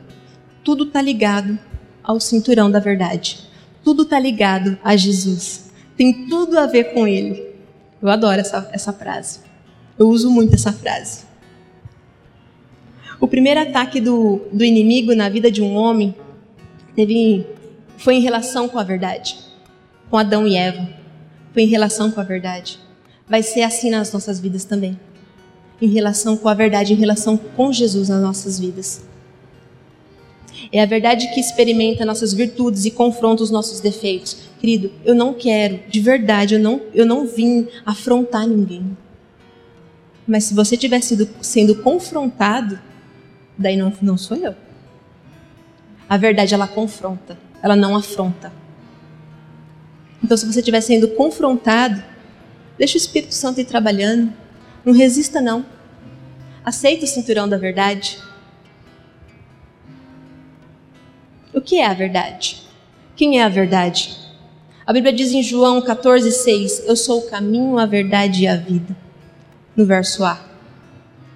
[0.63, 1.59] Tudo está ligado
[2.03, 3.49] ao cinturão da verdade.
[3.83, 5.71] Tudo está ligado a Jesus.
[5.97, 7.55] Tem tudo a ver com Ele.
[8.03, 9.54] Eu adoro essa, essa frase.
[9.99, 11.25] Eu uso muito essa frase.
[13.21, 16.15] O primeiro ataque do, do inimigo na vida de um homem
[16.95, 17.47] teve,
[17.97, 19.39] foi em relação com a verdade,
[20.11, 20.89] com Adão e Eva.
[21.53, 22.79] Foi em relação com a verdade.
[23.29, 24.99] Vai ser assim nas nossas vidas também
[25.81, 29.03] em relação com a verdade, em relação com Jesus nas nossas vidas.
[30.73, 34.37] É a verdade que experimenta nossas virtudes e confronta os nossos defeitos.
[34.59, 38.97] Querido, eu não quero, de verdade, eu não, eu não vim afrontar ninguém.
[40.27, 42.79] Mas se você estiver sendo, sendo confrontado,
[43.59, 44.55] daí não, não sou eu.
[46.09, 48.53] A verdade, ela confronta, ela não afronta.
[50.23, 52.03] Então, se você estiver sendo confrontado,
[52.79, 54.33] deixa o Espírito Santo ir trabalhando.
[54.85, 55.65] Não resista, não.
[56.65, 58.19] Aceita o cinturão da verdade.
[61.53, 62.63] O que é a verdade?
[63.15, 64.17] Quem é a verdade?
[64.87, 69.04] A Bíblia diz em João 14,6: Eu sou o caminho, a verdade e a vida.
[69.77, 70.41] No verso A.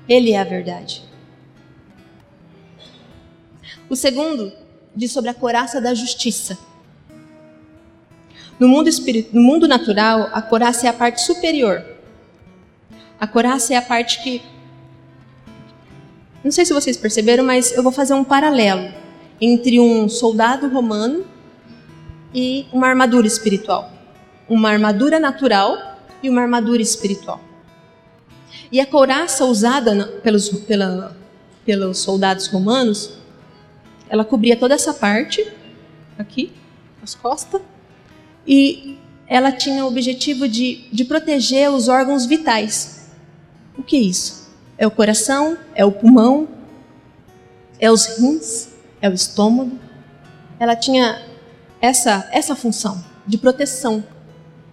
[0.09, 1.03] Ele é a verdade.
[3.89, 4.53] O segundo
[4.95, 6.59] diz sobre a coraça da justiça.
[8.59, 11.99] No mundo, espírito, no mundo natural, a coraça é a parte superior
[13.21, 14.41] a coraça é a parte que.
[16.45, 18.93] Não sei se vocês perceberam, mas eu vou fazer um paralelo
[19.41, 21.25] entre um soldado romano
[22.33, 23.91] e uma armadura espiritual.
[24.49, 27.41] Uma armadura natural e uma armadura espiritual.
[28.71, 31.17] E a couraça usada pelos, pela,
[31.65, 33.15] pelos soldados romanos,
[34.09, 35.47] ela cobria toda essa parte,
[36.19, 36.53] aqui,
[37.03, 37.61] as costas,
[38.47, 43.11] e ela tinha o objetivo de, de proteger os órgãos vitais.
[43.77, 44.49] O que é isso?
[44.77, 45.57] É o coração?
[45.75, 46.49] É o pulmão?
[47.79, 48.69] É os rins?
[49.01, 49.79] É o estômago?
[50.59, 51.23] Ela tinha
[51.81, 54.03] essa, essa função de proteção.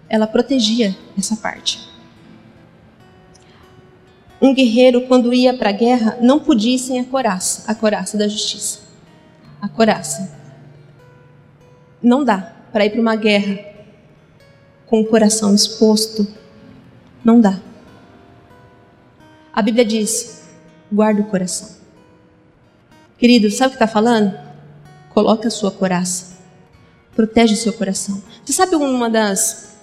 [0.09, 1.94] Ela protegia essa parte.
[4.45, 8.15] Um guerreiro, quando ia para a guerra, não podia ir sem a coraça, a coraça
[8.15, 8.81] da justiça.
[9.59, 10.37] A coraça.
[11.99, 13.57] Não dá para ir para uma guerra
[14.85, 16.27] com o coração exposto.
[17.23, 17.59] Não dá.
[19.51, 20.43] A Bíblia diz:
[20.93, 21.77] guarda o coração.
[23.17, 24.37] Querido, sabe o que está falando?
[25.09, 26.37] Coloca a sua coraça.
[27.15, 28.21] Protege o seu coração.
[28.45, 29.79] Você sabe uma das.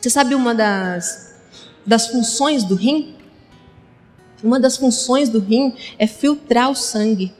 [0.00, 1.34] Você sabe uma das,
[1.84, 3.15] das funções do rim?
[4.46, 7.34] Uma das funções do rim é filtrar o sangue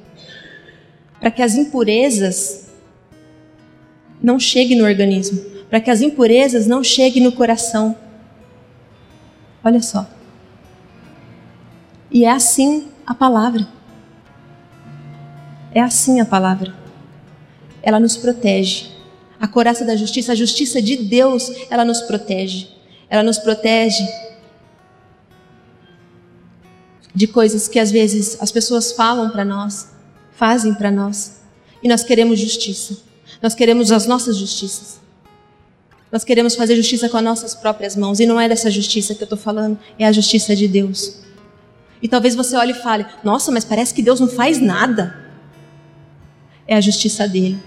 [1.21, 2.67] para que as impurezas
[4.21, 5.41] não cheguem no organismo,
[5.71, 7.97] para que as impurezas não cheguem no coração.
[9.63, 10.05] Olha só.
[12.11, 13.69] E é assim a palavra.
[15.73, 16.75] É assim a palavra.
[17.85, 18.91] ela nos protege.
[19.39, 22.67] A coraça da justiça, a justiça de Deus, ela nos protege.
[23.09, 24.05] Ela nos protege
[27.17, 29.89] de coisas que às vezes as pessoas falam para nós,
[30.33, 31.41] fazem para nós,
[31.83, 32.99] e nós queremos justiça.
[33.43, 35.01] Nós queremos as nossas justiças.
[36.13, 39.23] Nós queremos fazer justiça com as nossas próprias mãos, e não é dessa justiça que
[39.23, 41.17] eu estou falando, é a justiça de Deus.
[42.03, 45.17] E talvez você olhe e fale: Nossa, mas parece que Deus não faz nada.
[46.69, 47.59] É a justiça dele,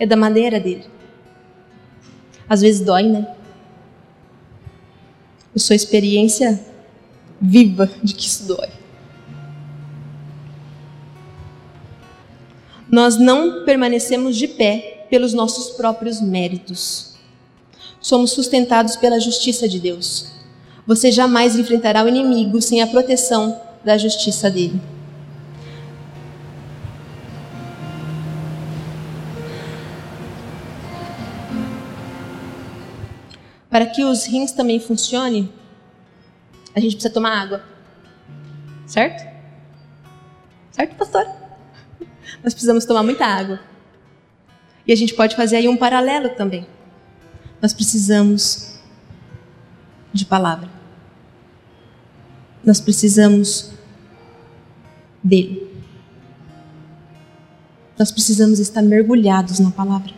[0.00, 0.86] é da maneira dele.
[2.48, 3.24] Às vezes dói, né?
[5.54, 6.60] Eu sou experiência
[7.40, 8.68] viva de que isso dói.
[12.90, 17.14] Nós não permanecemos de pé pelos nossos próprios méritos.
[18.00, 20.28] Somos sustentados pela justiça de Deus.
[20.86, 24.80] Você jamais enfrentará o inimigo sem a proteção da justiça dele.
[33.68, 35.52] Para que os rins também funcionem,
[36.76, 37.64] a gente precisa tomar água.
[38.86, 39.26] Certo?
[40.70, 41.26] Certo, pastor?
[42.44, 43.58] Nós precisamos tomar muita água.
[44.86, 46.66] E a gente pode fazer aí um paralelo também.
[47.62, 48.78] Nós precisamos
[50.12, 50.68] de palavra.
[52.62, 53.72] Nós precisamos
[55.24, 55.82] dele.
[57.98, 60.12] Nós precisamos estar mergulhados na palavra.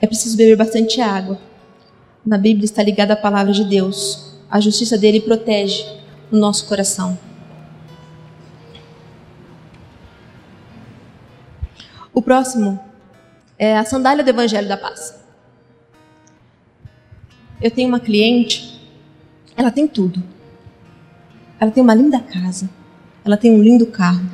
[0.00, 1.49] É preciso beber bastante água
[2.24, 4.36] na Bíblia está ligada à palavra de Deus.
[4.50, 5.84] A justiça dele protege
[6.30, 7.18] o nosso coração.
[12.12, 12.78] O próximo
[13.58, 15.18] é a sandália do Evangelho da Paz.
[17.60, 18.80] Eu tenho uma cliente,
[19.56, 20.22] ela tem tudo.
[21.58, 22.70] Ela tem uma linda casa,
[23.24, 24.26] ela tem um lindo carro,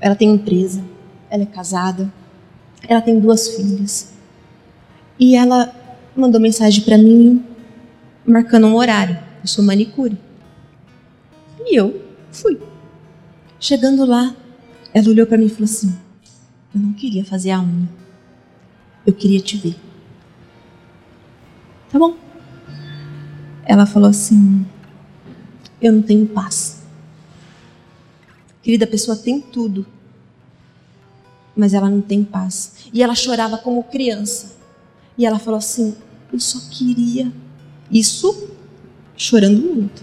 [0.00, 0.84] ela tem empresa,
[1.28, 2.12] ela é casada,
[2.88, 4.14] ela tem duas filhas.
[5.18, 5.74] E ela
[6.16, 7.44] mandou mensagem para mim
[8.26, 9.18] marcando um horário.
[9.40, 10.16] Eu sou manicure.
[11.60, 12.58] E eu fui.
[13.58, 14.34] Chegando lá,
[14.92, 15.96] ela olhou para mim e falou assim:
[16.74, 17.88] Eu não queria fazer a unha.
[19.06, 19.76] Eu queria te ver.
[21.90, 22.16] Tá bom.
[23.64, 24.66] Ela falou assim:
[25.80, 26.82] Eu não tenho paz.
[28.62, 29.86] Querida, a pessoa tem tudo,
[31.54, 32.88] mas ela não tem paz.
[32.92, 34.56] E ela chorava como criança.
[35.16, 35.94] E ela falou assim:
[36.34, 37.32] Eu só queria.
[37.88, 38.50] Isso
[39.16, 40.02] chorando muito.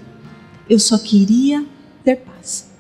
[0.70, 1.66] Eu só queria
[2.06, 2.72] ter paz.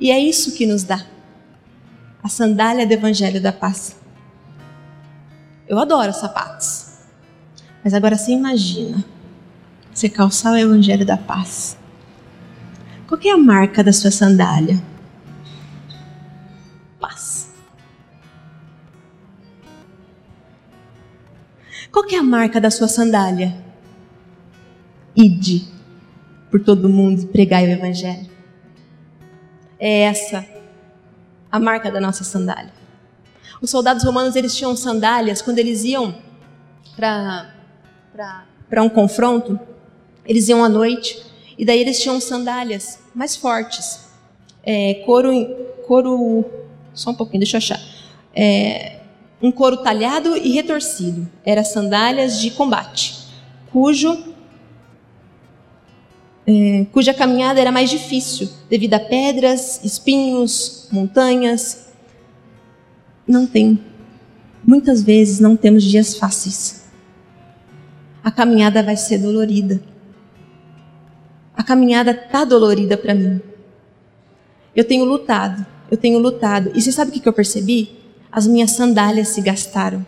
[0.00, 1.04] E é isso que nos dá
[2.22, 3.94] a sandália do Evangelho da Paz.
[5.68, 6.92] Eu adoro sapatos.
[7.84, 9.04] Mas agora você imagina
[9.92, 11.76] você calçar o Evangelho da Paz.
[13.06, 14.82] Qual é a marca da sua sandália?
[21.92, 23.54] Qual é a marca da sua sandália?
[25.16, 25.66] Ide
[26.50, 28.30] por todo mundo e pregai o evangelho.
[29.78, 30.46] É essa
[31.50, 32.72] a marca da nossa sandália.
[33.60, 36.14] Os soldados romanos eles tinham sandálias quando eles iam
[36.96, 37.54] para
[38.68, 39.58] para um confronto,
[40.24, 41.20] eles iam à noite
[41.58, 44.08] e daí eles tinham sandálias mais fortes,
[44.62, 45.32] é, couro
[45.86, 46.44] couro
[46.94, 47.80] só um pouquinho, deixa eu achar.
[48.34, 48.99] É,
[49.42, 51.28] um couro talhado e retorcido.
[51.44, 53.26] Era sandálias de combate,
[53.72, 54.30] cujo
[56.46, 61.90] é, cuja caminhada era mais difícil devido a pedras, espinhos, montanhas.
[63.26, 63.78] Não tem.
[64.64, 66.84] Muitas vezes não temos dias fáceis.
[68.24, 69.80] A caminhada vai ser dolorida.
[71.56, 73.40] A caminhada tá dolorida para mim.
[74.74, 76.72] Eu tenho lutado, eu tenho lutado.
[76.74, 77.99] E você sabe o que eu percebi?
[78.32, 80.04] As minhas sandálias se gastaram.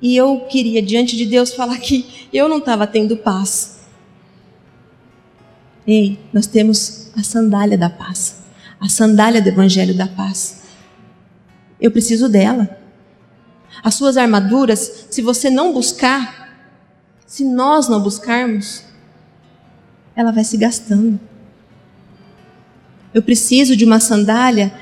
[0.00, 3.78] E eu queria, diante de Deus, falar que eu não estava tendo paz.
[5.86, 8.36] Ei, nós temos a sandália da paz,
[8.80, 10.62] a sandália do Evangelho da paz.
[11.80, 12.78] Eu preciso dela.
[13.82, 16.42] As suas armaduras, se você não buscar,
[17.26, 18.84] se nós não buscarmos,
[20.14, 21.18] ela vai se gastando.
[23.14, 24.72] Eu preciso de uma sandália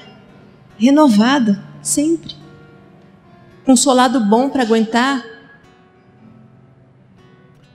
[0.81, 2.35] renovada, sempre.
[3.65, 5.23] Com um solado bom para aguentar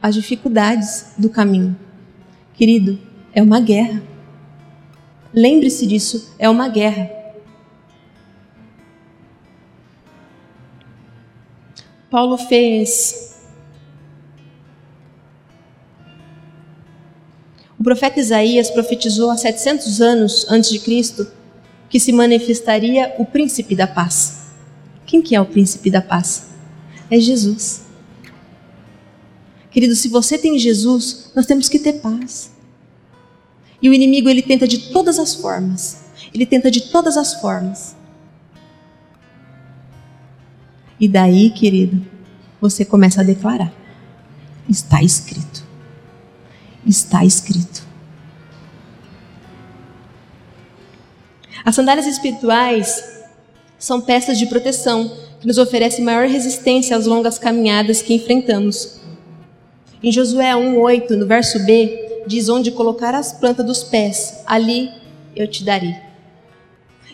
[0.02, 1.78] as dificuldades do caminho.
[2.56, 3.00] Querido,
[3.32, 4.02] é uma guerra.
[5.32, 7.12] Lembre-se disso, é uma guerra.
[12.10, 13.26] Paulo fez.
[17.86, 21.28] profeta Isaías profetizou há 700 anos antes de Cristo
[21.96, 24.48] que se manifestaria o príncipe da paz.
[25.06, 26.48] Quem que é o príncipe da paz?
[27.10, 27.86] É Jesus.
[29.72, 32.52] Querido, se você tem Jesus, nós temos que ter paz.
[33.82, 36.04] E o inimigo ele tenta de todas as formas.
[36.34, 37.96] Ele tenta de todas as formas.
[41.00, 42.06] E daí, querido,
[42.60, 43.74] você começa a declarar:
[44.68, 45.64] está escrito.
[46.86, 47.85] Está escrito.
[51.66, 53.24] As sandálias espirituais
[53.80, 55.12] são peças de proteção
[55.42, 59.00] que nos oferecem maior resistência às longas caminhadas que enfrentamos.
[60.04, 64.92] Em Josué 1:8, no verso B, diz onde colocar as plantas dos pés, ali
[65.36, 65.96] eu te darei.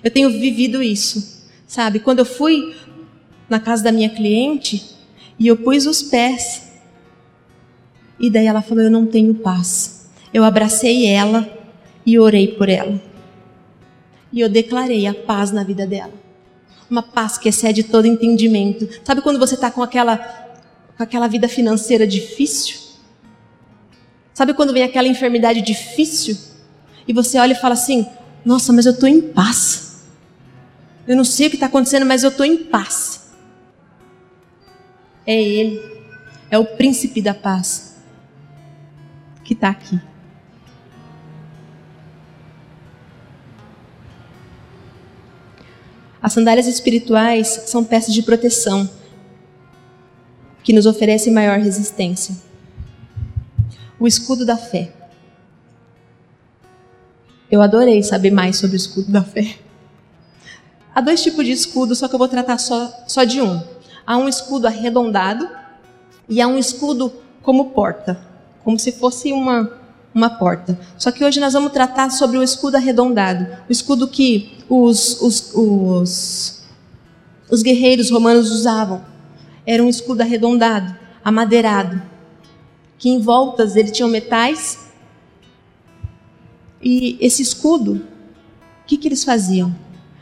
[0.04, 2.00] Eu tenho vivido isso, sabe?
[2.00, 2.76] Quando eu fui
[3.50, 4.84] na casa da minha cliente
[5.40, 6.64] e eu pus os pés,
[8.20, 10.10] e daí ela falou: Eu não tenho paz.
[10.34, 11.50] Eu abracei ela
[12.06, 13.11] e orei por ela.
[14.32, 16.14] E eu declarei a paz na vida dela.
[16.90, 18.88] Uma paz que excede todo entendimento.
[19.04, 20.18] Sabe quando você está com aquela,
[20.98, 22.80] com aquela vida financeira difícil?
[24.34, 26.38] Sabe quando vem aquela enfermidade difícil?
[27.08, 28.08] E você olha e fala assim:
[28.46, 30.04] Nossa, mas eu estou em paz.
[31.08, 33.30] Eu não sei o que está acontecendo, mas eu estou em paz.
[35.26, 35.82] É Ele,
[36.50, 37.96] é o príncipe da paz
[39.44, 40.00] que está aqui.
[46.22, 48.88] As sandálias espirituais são peças de proteção
[50.64, 52.36] que nos oferecem maior resistência.
[54.00, 54.94] O escudo da fé.
[57.50, 59.58] Eu adorei saber mais sobre o escudo da fé.
[60.94, 63.62] Há dois tipos de escudo, só que eu vou tratar só, só de um.
[64.06, 65.50] Há um escudo arredondado
[66.30, 67.12] e há um escudo
[67.42, 68.22] como porta,
[68.64, 69.81] como se fosse uma,
[70.14, 70.80] uma porta.
[70.98, 75.54] Só que hoje nós vamos tratar sobre o escudo arredondado, o escudo que os, os,
[75.54, 76.64] os,
[77.50, 79.04] os guerreiros romanos usavam.
[79.66, 82.02] Era um escudo arredondado, amadeirado,
[82.98, 84.92] que em voltas ele tinha metais.
[86.82, 88.02] E esse escudo,
[88.84, 89.74] o que, que eles faziam?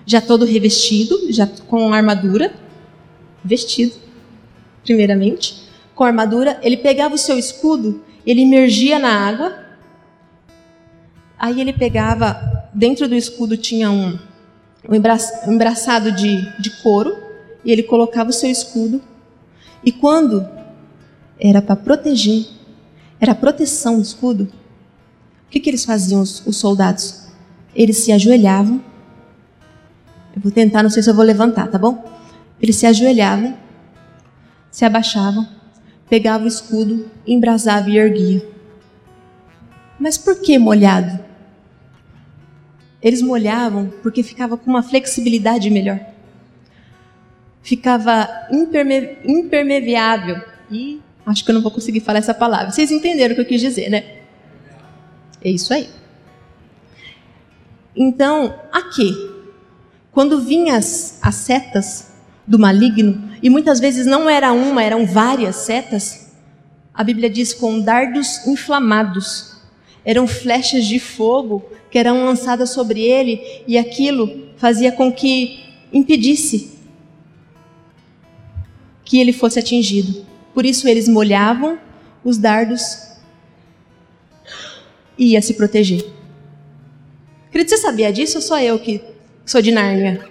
[0.06, 2.54] Já todo revestido, já com armadura,
[3.44, 3.96] vestido,
[4.84, 9.69] primeiramente, com armadura, ele pegava o seu escudo, ele imergia na água,
[11.40, 14.20] aí ele pegava, dentro do escudo tinha um,
[14.88, 17.16] um embraçado de, de couro,
[17.64, 19.02] e ele colocava o seu escudo,
[19.84, 20.46] e quando
[21.40, 22.46] era para proteger,
[23.20, 24.44] era proteção do escudo,
[25.48, 27.28] o que, que eles faziam, os, os soldados?
[27.74, 28.84] Eles se ajoelhavam,
[30.36, 32.06] eu vou tentar, não sei se eu vou levantar, tá bom?
[32.62, 33.58] Eles se ajoelhavam,
[34.70, 35.48] se abaixavam,
[36.10, 38.46] pegavam o escudo, embrasava e erguia.
[40.00, 41.29] Mas por que molhado?
[43.02, 46.00] Eles molhavam porque ficava com uma flexibilidade melhor.
[47.62, 50.41] Ficava imperme impermeável.
[50.70, 52.72] E acho que eu não vou conseguir falar essa palavra.
[52.72, 54.20] Vocês entenderam o que eu quis dizer, né?
[55.41, 55.89] É isso aí.
[57.95, 59.14] Então, aqui,
[60.12, 62.14] quando vinham as, as setas
[62.45, 66.32] do maligno, e muitas vezes não era uma, eram várias setas,
[66.93, 69.58] a Bíblia diz com dardos inflamados.
[70.04, 76.78] Eram flechas de fogo que eram lançadas sobre ele, e aquilo fazia com que impedisse
[79.04, 80.26] que ele fosse atingido.
[80.54, 81.80] Por isso eles molhavam
[82.24, 83.10] os dardos
[85.18, 86.06] e ia se proteger.
[87.52, 89.02] Querido, você sabia disso ou só eu que
[89.46, 90.30] sou de Nárnia?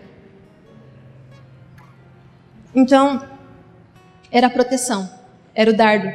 [2.74, 3.26] Então,
[4.30, 5.11] era a proteção,
[5.54, 6.09] era o dardo,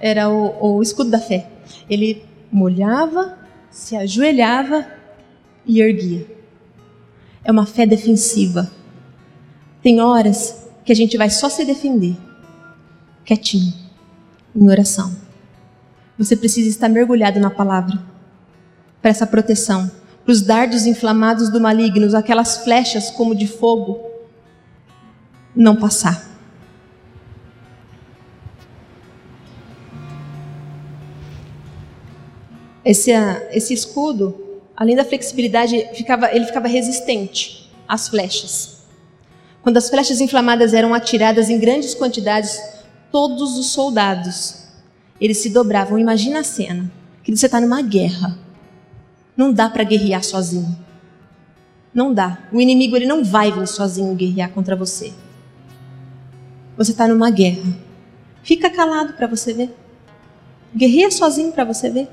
[0.00, 1.48] era o, o escudo da fé.
[1.90, 3.38] Ele molhava,
[3.70, 4.86] se ajoelhava
[5.66, 6.26] e erguia.
[7.44, 8.70] É uma fé defensiva.
[9.82, 12.16] Tem horas que a gente vai só se defender,
[13.24, 13.72] quietinho,
[14.54, 15.14] em oração.
[16.18, 17.98] Você precisa estar mergulhado na palavra
[19.00, 19.90] para essa proteção,
[20.24, 24.00] para os dardos inflamados do maligno, aquelas flechas como de fogo
[25.54, 26.27] não passar.
[32.88, 33.10] Esse,
[33.50, 34.34] esse escudo,
[34.74, 38.78] além da flexibilidade, ficava, ele ficava resistente às flechas.
[39.62, 42.58] Quando as flechas inflamadas eram atiradas em grandes quantidades,
[43.12, 44.64] todos os soldados,
[45.20, 45.98] eles se dobravam.
[45.98, 46.90] Imagina a cena,
[47.22, 48.38] que você está numa guerra.
[49.36, 50.74] Não dá para guerrear sozinho.
[51.92, 52.38] Não dá.
[52.50, 55.12] O inimigo ele não vai vir sozinho guerrear contra você.
[56.74, 57.70] Você está numa guerra.
[58.42, 59.76] Fica calado para você ver.
[60.74, 62.08] Guerreia sozinho para você ver.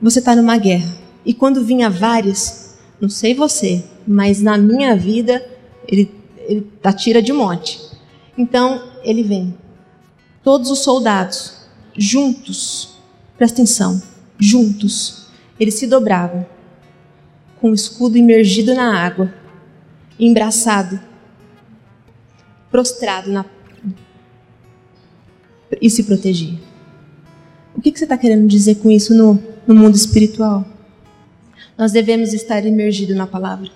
[0.00, 0.94] Você está numa guerra.
[1.24, 5.44] E quando vinha vários, não sei você, mas na minha vida,
[5.88, 6.10] ele,
[6.46, 7.80] ele atira de monte.
[8.36, 9.56] Então, ele vem.
[10.42, 11.66] Todos os soldados,
[11.96, 12.96] juntos,
[13.36, 14.00] presta atenção,
[14.38, 15.26] juntos,
[15.58, 16.46] eles se dobravam,
[17.60, 19.32] com o escudo imergido na água,
[20.20, 21.00] embraçado,
[22.70, 23.44] prostrado na...
[25.80, 26.58] e se protegia.
[27.74, 30.64] O que, que você está querendo dizer com isso no, no mundo espiritual?
[31.76, 33.70] Nós devemos estar imergidos na palavra,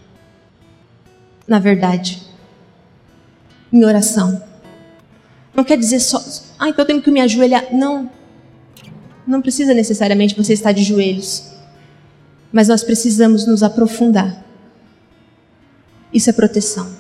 [1.47, 2.23] na verdade,
[3.73, 4.43] em oração.
[5.55, 6.23] Não quer dizer só,
[6.59, 7.73] ah, então eu tenho que me ajoelhar.
[7.73, 8.11] Não.
[9.27, 11.51] Não precisa necessariamente você estar de joelhos.
[12.53, 14.45] Mas nós precisamos nos aprofundar.
[16.13, 17.00] Isso é proteção.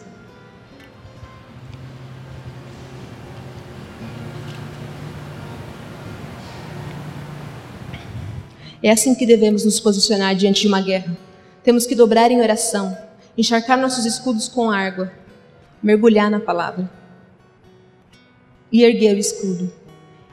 [8.82, 11.16] É assim que devemos nos posicionar diante de uma guerra.
[11.62, 12.96] Temos que dobrar em oração,
[13.36, 15.12] encharcar nossos escudos com água,
[15.82, 16.90] mergulhar na palavra
[18.72, 19.70] e erguer o escudo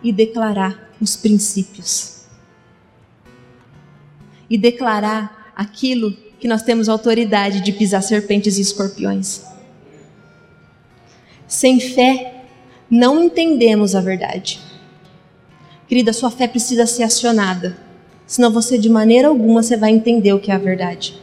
[0.02, 2.26] e declarar os princípios.
[4.50, 9.44] E declarar aquilo que nós temos autoridade de pisar serpentes e escorpiões.
[11.46, 12.46] Sem fé,
[12.90, 14.62] não entendemos a verdade.
[15.88, 17.87] Querida, sua fé precisa ser acionada
[18.28, 21.20] senão você de maneira alguma você vai entender o que é a verdade.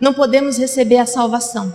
[0.00, 1.74] Não podemos receber a salvação,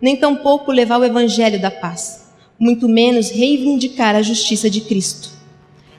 [0.00, 5.30] nem tampouco levar o evangelho da paz, muito menos reivindicar a justiça de Cristo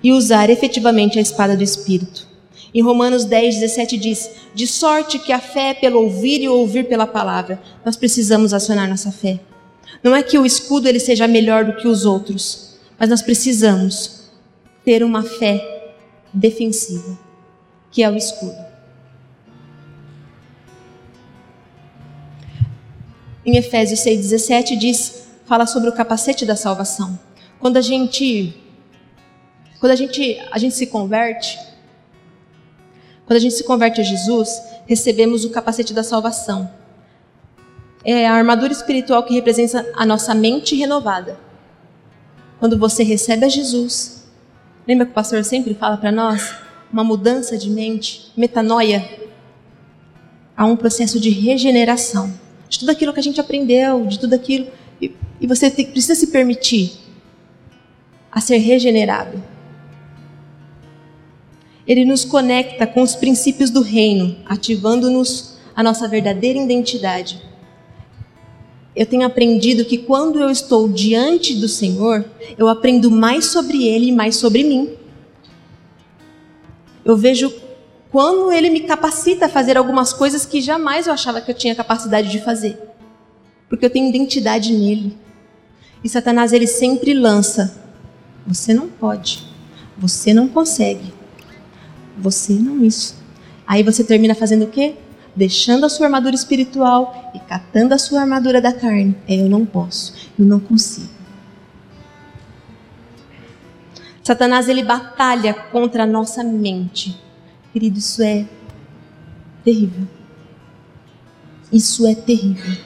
[0.01, 2.27] e usar efetivamente a espada do Espírito.
[2.71, 6.87] Em Romanos 10, 17 diz: De sorte que a fé é pelo ouvir e ouvir
[6.87, 7.59] pela palavra.
[7.83, 9.39] Nós precisamos acionar nossa fé.
[10.03, 12.64] Não é que o escudo ele seja melhor do que os outros,
[12.97, 14.29] mas nós precisamos
[14.83, 15.93] ter uma fé
[16.33, 17.17] defensiva,
[17.91, 18.65] que é o escudo.
[23.45, 27.19] Em Efésios 6,17 diz, fala sobre o capacete da salvação.
[27.59, 28.55] Quando a gente,
[29.79, 31.59] quando a gente, a gente se converte,
[33.25, 34.49] quando a gente se converte a Jesus,
[34.87, 36.71] recebemos o capacete da salvação.
[38.03, 41.44] É a armadura espiritual que representa a nossa mente renovada
[42.65, 44.25] quando você recebe a Jesus.
[44.87, 46.51] Lembra que o pastor sempre fala para nós?
[46.91, 49.07] Uma mudança de mente, metanoia.
[50.57, 52.33] Há um processo de regeneração
[52.67, 54.65] de tudo aquilo que a gente aprendeu, de tudo aquilo.
[54.99, 56.93] E, e você tem, precisa se permitir
[58.31, 59.43] a ser regenerado.
[61.85, 67.39] Ele nos conecta com os princípios do reino, ativando-nos a nossa verdadeira identidade
[68.95, 72.23] eu tenho aprendido que quando eu estou diante do Senhor,
[72.57, 74.95] eu aprendo mais sobre Ele e mais sobre mim.
[77.03, 77.53] Eu vejo
[78.09, 81.75] quando Ele me capacita a fazer algumas coisas que jamais eu achava que eu tinha
[81.75, 82.79] capacidade de fazer,
[83.67, 85.17] porque eu tenho identidade nele.
[86.01, 87.81] E Satanás ele sempre lança:
[88.47, 89.45] você não pode,
[89.97, 91.13] você não consegue,
[92.17, 93.15] você não isso.
[93.67, 94.95] Aí você termina fazendo o quê?
[95.35, 99.15] Deixando a sua armadura espiritual e catando a sua armadura da carne.
[99.27, 101.13] É, eu não posso, eu não consigo.
[104.23, 107.21] Satanás ele batalha contra a nossa mente.
[107.71, 108.45] Querido, isso é
[109.63, 110.07] terrível.
[111.71, 112.77] Isso é terrível.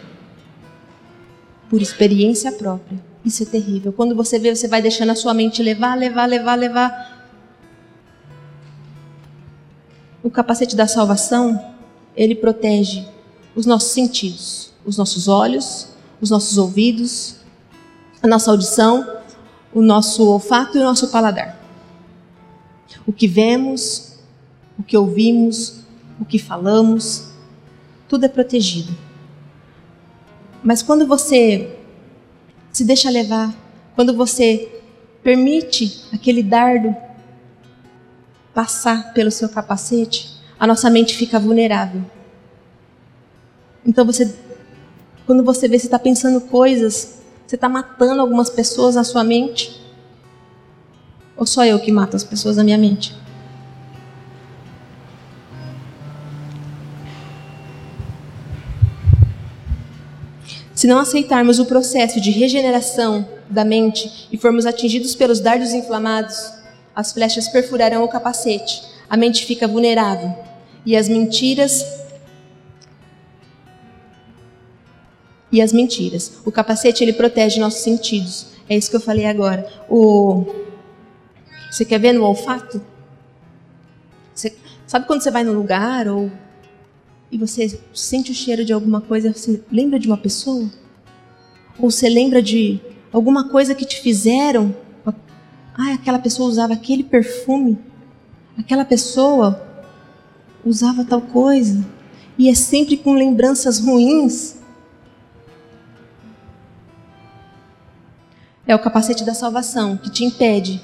[1.70, 3.00] Por experiência própria.
[3.24, 3.94] Isso é terrível.
[3.94, 7.30] Quando você vê, você vai deixando a sua mente levar, levar, levar, levar.
[10.24, 11.79] O capacete da salvação
[12.20, 13.08] ele protege
[13.56, 15.88] os nossos sentidos, os nossos olhos,
[16.20, 17.38] os nossos ouvidos,
[18.22, 19.10] a nossa audição,
[19.74, 21.58] o nosso olfato e o nosso paladar.
[23.08, 24.18] O que vemos,
[24.78, 25.80] o que ouvimos,
[26.20, 27.30] o que falamos,
[28.10, 28.94] tudo é protegido.
[30.62, 31.74] Mas quando você
[32.74, 33.56] se deixa levar,
[33.96, 34.82] quando você
[35.24, 36.94] permite aquele dardo
[38.54, 40.29] passar pelo seu capacete,
[40.60, 42.04] a nossa mente fica vulnerável.
[43.86, 44.36] Então você,
[45.26, 49.80] quando você vê você está pensando coisas, você está matando algumas pessoas na sua mente.
[51.38, 53.16] Ou só eu que mato as pessoas na minha mente?
[60.76, 66.54] Se não aceitarmos o processo de regeneração da mente e formos atingidos pelos dardos inflamados,
[66.96, 70.49] as flechas perfurarão o capacete, a mente fica vulnerável
[70.86, 71.86] e as mentiras
[75.52, 76.40] e as mentiras.
[76.46, 78.48] O capacete ele protege nossos sentidos.
[78.70, 79.68] É isso que eu falei agora.
[79.90, 80.46] O
[81.72, 82.82] Você quer ver no olfato?
[84.34, 84.56] Você,
[84.86, 86.32] sabe quando você vai num lugar ou
[87.32, 90.68] e você sente o cheiro de alguma coisa, você lembra de uma pessoa?
[91.78, 92.80] Ou você lembra de
[93.12, 94.76] alguma coisa que te fizeram?
[95.06, 97.78] Ah, aquela pessoa usava aquele perfume.
[98.58, 99.69] Aquela pessoa
[100.66, 101.86] usava tal coisa.
[102.38, 104.56] E é sempre com lembranças ruins.
[108.66, 110.82] É o capacete da salvação que te impede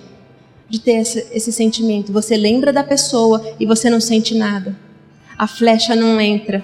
[0.67, 2.11] de ter esse, esse sentimento.
[2.11, 4.75] Você lembra da pessoa e você não sente nada.
[5.37, 6.63] A flecha não entra,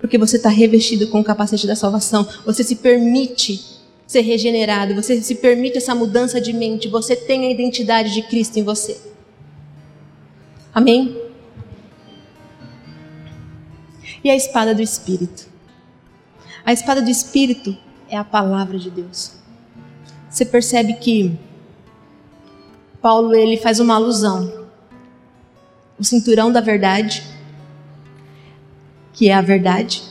[0.00, 2.26] porque você está revestido com o capacete da salvação.
[2.44, 6.88] Você se permite ser regenerado, você se permite essa mudança de mente.
[6.88, 8.98] Você tem a identidade de Cristo em você.
[10.74, 11.27] Amém?
[14.28, 15.48] E a espada do Espírito?
[16.62, 17.74] A espada do Espírito
[18.10, 19.32] é a palavra de Deus.
[20.28, 21.34] Você percebe que
[23.00, 24.68] Paulo ele faz uma alusão.
[25.98, 27.22] O cinturão da verdade,
[29.14, 30.02] que é a verdade,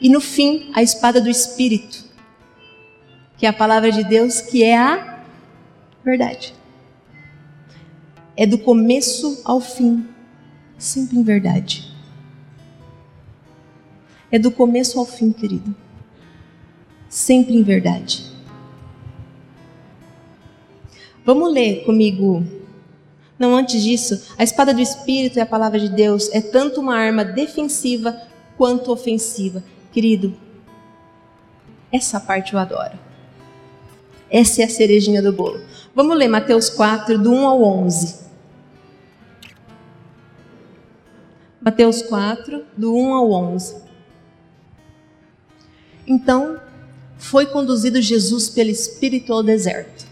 [0.00, 2.04] e no fim a espada do espírito,
[3.36, 5.24] que é a palavra de Deus, que é a
[6.04, 6.54] verdade.
[8.36, 10.06] É do começo ao fim,
[10.78, 11.93] sempre em verdade.
[14.34, 15.72] É do começo ao fim, querido.
[17.08, 18.24] Sempre em verdade.
[21.24, 22.44] Vamos ler comigo.
[23.38, 26.96] Não, antes disso, a espada do Espírito e a palavra de Deus é tanto uma
[26.96, 28.20] arma defensiva
[28.56, 29.62] quanto ofensiva.
[29.92, 30.34] Querido,
[31.92, 32.98] essa parte eu adoro.
[34.28, 35.60] Essa é a cerejinha do bolo.
[35.94, 38.18] Vamos ler Mateus 4, do 1 ao 11.
[41.60, 43.84] Mateus 4, do 1 ao 11.
[46.06, 46.60] Então,
[47.16, 50.06] foi conduzido Jesus pelo Espírito ao deserto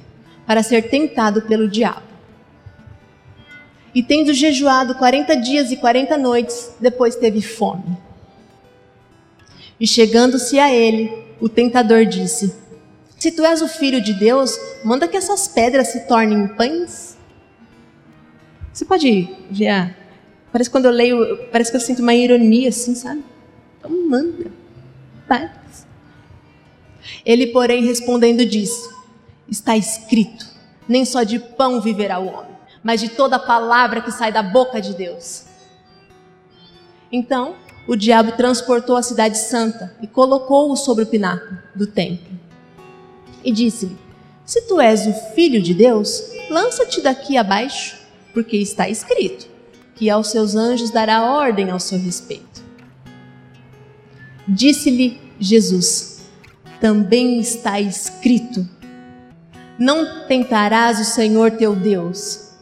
[0.47, 2.13] para ser tentado pelo diabo.
[3.95, 7.97] E tendo jejuado quarenta dias e quarenta noites, depois teve fome.
[9.79, 12.55] E chegando-se a ele, o tentador disse:
[13.19, 17.19] Se tu és o filho de Deus, manda que essas pedras se tornem pães.
[18.73, 19.95] Você pode ver,
[20.51, 23.23] parece quando eu leio, parece que eu sinto uma ironia assim, sabe?
[23.79, 24.51] Então manda,
[27.25, 28.93] Ele, porém, respondendo, disse:
[29.49, 30.47] está escrito:
[30.89, 34.81] nem só de pão viverá o homem, mas de toda palavra que sai da boca
[34.81, 35.45] de Deus.
[37.11, 37.55] Então,
[37.87, 42.39] o diabo transportou a cidade santa e colocou-o sobre o pináculo do templo.
[43.45, 43.99] E disse-lhe:
[44.45, 47.99] Se tu és o filho de Deus, lança-te daqui abaixo,
[48.33, 49.47] porque está escrito
[49.95, 52.52] que aos seus anjos dará ordem ao seu respeito.
[54.47, 56.23] Disse-lhe Jesus:
[56.81, 58.67] Também está escrito:
[59.79, 62.53] não tentarás o Senhor teu Deus.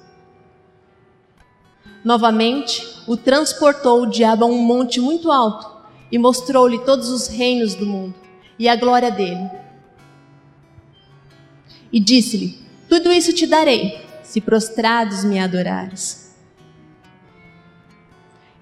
[2.03, 5.71] Novamente, o transportou o diabo a um monte muito alto
[6.11, 8.15] e mostrou-lhe todos os reinos do mundo
[8.59, 9.51] e a glória dele.
[11.93, 12.59] E disse-lhe:
[12.89, 16.35] Tudo isso te darei, se prostrados me adorares.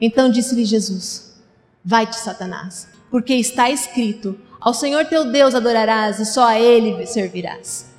[0.00, 1.40] Então disse-lhe Jesus:
[1.84, 7.90] Vai-te, Satanás, porque está escrito: Ao Senhor teu Deus adorarás e só a ele servirás.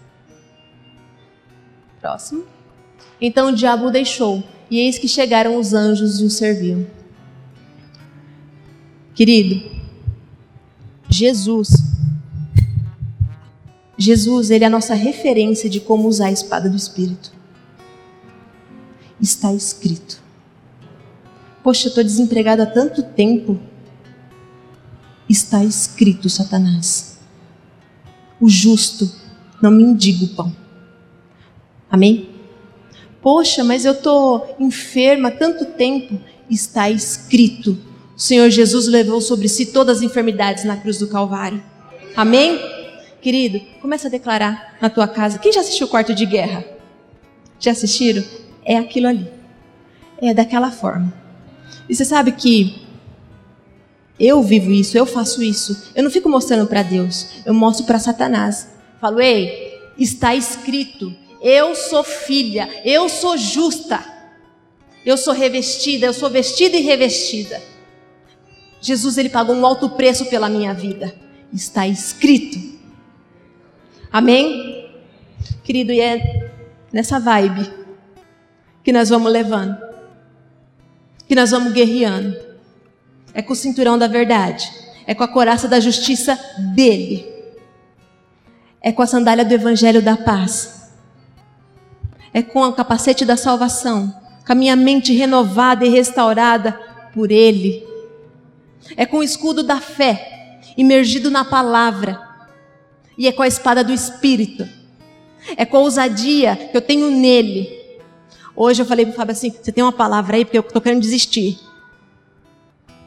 [1.99, 2.45] Próximo.
[3.19, 6.87] Então o diabo o deixou, e eis que chegaram os anjos e o serviam.
[9.13, 9.69] Querido,
[11.09, 11.73] Jesus,
[13.97, 17.33] Jesus, ele é a nossa referência de como usar a espada do Espírito.
[19.19, 20.21] Está escrito.
[21.61, 23.59] Poxa, eu estou desempregado há tanto tempo.
[25.29, 27.19] Está escrito, Satanás.
[28.41, 29.09] O justo
[29.61, 30.55] não mendiga o pão.
[31.91, 32.29] Amém?
[33.21, 36.19] Poxa, mas eu estou enferma há tanto tempo.
[36.49, 37.77] Está escrito.
[38.15, 41.61] O Senhor Jesus levou sobre si todas as enfermidades na cruz do Calvário.
[42.15, 42.59] Amém?
[43.21, 45.37] Querido, começa a declarar na tua casa.
[45.37, 46.65] Quem já assistiu o quarto de guerra?
[47.59, 48.23] Já assistiram?
[48.65, 49.29] É aquilo ali.
[50.21, 51.13] É daquela forma.
[51.87, 52.88] E você sabe que
[54.19, 55.91] eu vivo isso, eu faço isso.
[55.95, 58.67] Eu não fico mostrando para Deus, eu mostro para Satanás.
[58.99, 61.15] Falo, ei, está escrito.
[61.41, 64.03] Eu sou filha, eu sou justa,
[65.05, 67.61] eu sou revestida, eu sou vestida e revestida.
[68.81, 71.15] Jesus ele pagou um alto preço pela minha vida.
[71.53, 72.77] Está escrito.
[74.11, 74.91] Amém?
[75.63, 76.51] Querido, e é
[76.91, 77.69] nessa vibe
[78.83, 79.77] que nós vamos levando.
[81.27, 82.48] Que nós vamos guerreando.
[83.33, 84.71] É com o cinturão da verdade.
[85.05, 86.39] É com a coraça da justiça
[86.75, 87.25] dele.
[88.81, 90.89] É com a sandália do evangelho da paz
[92.33, 94.13] É com o capacete da salvação,
[94.45, 96.71] com a minha mente renovada e restaurada
[97.13, 97.85] por Ele.
[98.95, 102.21] É com o escudo da fé, imergido na palavra.
[103.17, 104.67] E é com a espada do Espírito.
[105.57, 107.69] É com a ousadia que eu tenho nele.
[108.55, 110.81] Hoje eu falei para o Fábio assim: você tem uma palavra aí, porque eu estou
[110.81, 111.59] querendo desistir.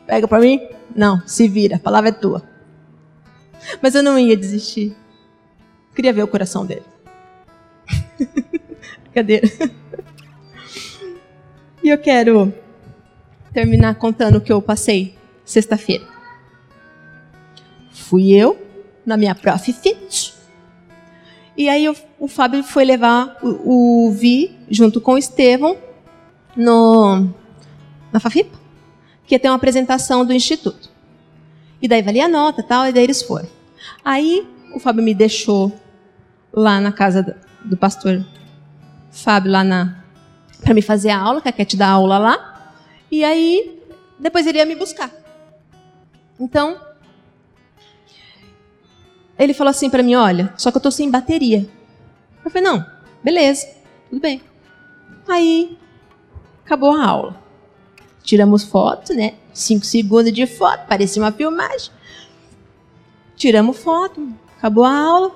[0.06, 0.60] Pega para mim?
[0.94, 2.42] Não, se vira, a palavra é tua.
[3.80, 4.94] Mas eu não ia desistir.
[5.94, 6.82] Queria ver o coração dele.
[9.04, 9.48] Brincadeira.
[11.82, 12.52] E eu quero
[13.52, 16.06] terminar contando o que eu passei sexta-feira.
[17.90, 18.60] Fui eu,
[19.04, 20.34] na minha prof fit.
[21.56, 25.76] E aí o, o Fábio foi levar o, o Vi, junto com o Estevão,
[26.56, 27.28] no,
[28.12, 28.58] na Fafipa,
[29.32, 30.90] que ia ter uma apresentação do Instituto.
[31.80, 33.48] E daí valia a nota tal, e daí eles foram.
[34.04, 35.72] Aí o Fábio me deixou
[36.52, 38.22] lá na casa do pastor
[39.10, 40.04] Fábio, lá na
[40.60, 42.74] para me fazer a aula, que a Cat dá aula lá.
[43.10, 43.82] E aí,
[44.18, 45.10] depois ele ia me buscar.
[46.38, 46.78] Então,
[49.38, 51.66] ele falou assim para mim: Olha, só que eu tô sem bateria.
[52.44, 52.86] Eu falei: Não,
[53.24, 53.66] beleza,
[54.10, 54.42] tudo bem.
[55.26, 55.78] Aí,
[56.66, 57.41] acabou a aula.
[58.22, 59.34] Tiramos foto, né?
[59.52, 61.90] Cinco segundos de foto, parecia uma filmagem.
[63.36, 65.32] Tiramos foto, acabou a aula.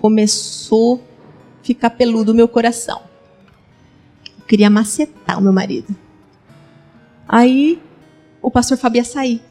[0.00, 1.02] Começou
[1.60, 3.02] a ficar peludo o meu coração.
[4.38, 5.96] Eu queria macetar o meu marido.
[7.26, 7.80] Aí,
[8.42, 9.42] o pastor Fábio ia sair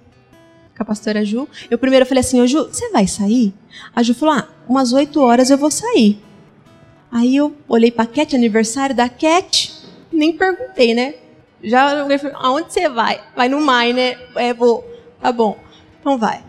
[0.76, 1.48] com a pastora Ju.
[1.70, 3.54] Eu primeiro falei assim, ô Ju, você vai sair?
[3.96, 6.22] A Ju falou, ah, umas 8 horas eu vou sair.
[7.12, 9.72] Aí eu olhei para a Cat, aniversário da Cat,
[10.12, 11.16] nem perguntei, né?
[11.64, 12.06] Já
[12.36, 13.24] aonde você vai?
[13.36, 14.18] Vai no Mai, né?
[14.36, 14.84] É, vou.
[15.22, 15.58] Tá bom.
[16.00, 16.44] Então vai.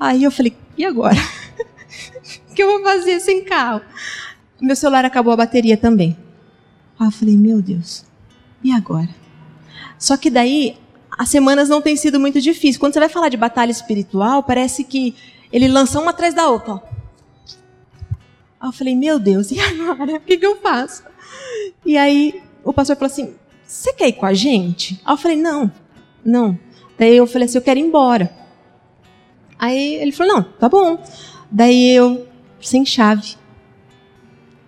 [0.00, 1.16] Aí eu falei, e agora?
[2.50, 3.82] o que eu vou fazer sem carro?
[4.60, 6.16] Meu celular acabou a bateria também.
[6.98, 8.04] Aí eu falei, meu Deus,
[8.62, 9.10] e agora?
[9.98, 10.78] Só que daí
[11.18, 12.78] as semanas não têm sido muito difíceis.
[12.78, 15.14] Quando você vai falar de batalha espiritual, parece que
[15.52, 16.82] ele lança uma atrás da outra.
[18.60, 20.16] Aí eu falei, meu Deus, e agora?
[20.16, 21.04] O que, que eu faço?
[21.84, 23.34] E aí o pastor falou assim:
[23.66, 25.00] Você quer ir com a gente?
[25.04, 25.70] Aí eu falei, não,
[26.24, 26.58] não.
[26.98, 28.30] Daí eu falei assim, eu quero ir embora.
[29.58, 31.02] Aí ele falou, não, tá bom.
[31.50, 32.26] Daí eu,
[32.60, 33.36] sem chave.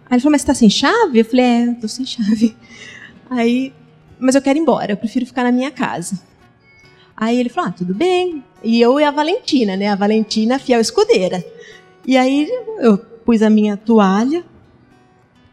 [0.06, 1.18] Aí ele falou, mas você tá sem chave?
[1.18, 2.56] Eu falei, é, tô sem chave.
[3.28, 3.72] Aí,
[4.18, 6.20] mas eu quero ir embora, eu prefiro ficar na minha casa.
[7.16, 8.44] Aí ele falou: ah, tudo bem.
[8.62, 9.88] E eu e a Valentina, né?
[9.88, 11.44] A Valentina, fiel escudeira.
[12.06, 14.44] E aí eu pus a minha toalha,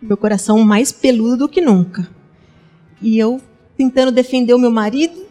[0.02, 2.08] meu coração mais peludo do que nunca.
[3.04, 3.40] E eu
[3.78, 5.28] tentando defender o meu marido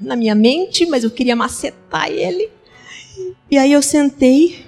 [0.00, 2.50] na minha mente, mas eu queria macetar ele.
[3.50, 4.64] E aí eu sentei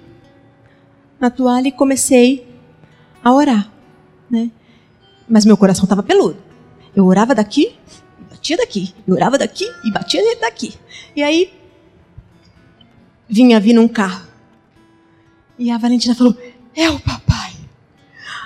[1.19, 2.47] na toalha e comecei
[3.25, 3.73] a orar,
[4.31, 4.51] né?
[5.29, 6.37] Mas meu coração estava peludo.
[6.95, 7.75] Eu orava daqui,
[8.31, 10.75] batia daqui, eu orava daqui e batia daqui.
[11.17, 11.53] E aí
[13.29, 14.27] vinha vindo um carro.
[15.59, 16.37] E a Valentina falou:
[16.75, 17.53] É o papai.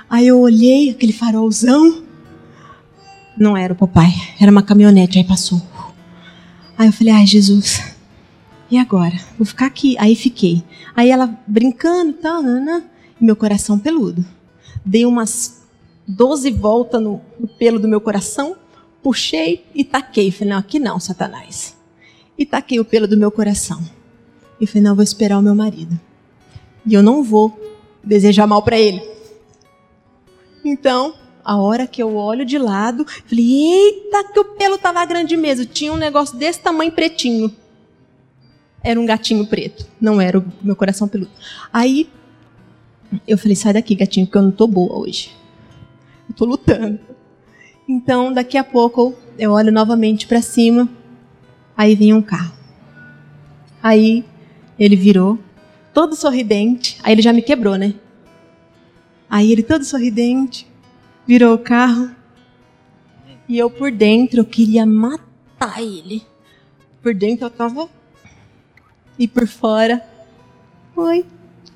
[0.09, 2.06] Aí eu olhei aquele farolzão.
[3.37, 5.19] Não era o papai, era uma caminhonete.
[5.19, 5.61] Aí passou.
[6.77, 7.95] Aí eu falei: Ai, Jesus.
[8.71, 9.19] E agora?
[9.39, 9.97] Vou ficar aqui.
[9.99, 10.65] Aí fiquei.
[10.95, 12.83] Aí ela brincando e tal, nanã,
[13.21, 14.25] e meu coração peludo.
[14.85, 15.63] Dei umas
[16.09, 18.57] 12 voltas no, no pelo do meu coração
[19.07, 20.33] puxei e taquei.
[20.33, 21.77] Falei, não, aqui não, Satanás.
[22.37, 23.81] E taquei o pelo do meu coração.
[24.61, 25.97] E falei, não, vou esperar o meu marido.
[26.85, 27.57] E eu não vou
[28.03, 29.01] desejar mal para ele.
[30.65, 31.15] Então,
[31.47, 35.65] a hora que eu olho de lado, falei, eita, que o pelo tava grande mesmo.
[35.65, 37.55] Tinha um negócio desse tamanho pretinho.
[38.83, 41.31] Era um gatinho preto, não era o meu coração peludo.
[41.73, 42.11] Aí,
[43.29, 45.37] eu falei, sai daqui, gatinho, porque eu não tô boa hoje.
[46.29, 46.99] Eu tô lutando.
[47.89, 50.89] Então, daqui a pouco, eu olho novamente para cima,
[51.77, 52.57] aí vem um carro.
[53.81, 54.25] Aí
[54.77, 55.39] ele virou,
[55.95, 57.95] todo sorridente, aí ele já me quebrou, né?
[59.31, 60.67] Aí ele todo sorridente,
[61.27, 62.11] virou o carro,
[63.49, 66.23] e eu por dentro, eu queria matar ele.
[67.03, 67.89] Por dentro eu tava.
[69.19, 70.05] E por fora.
[70.97, 71.25] Oi.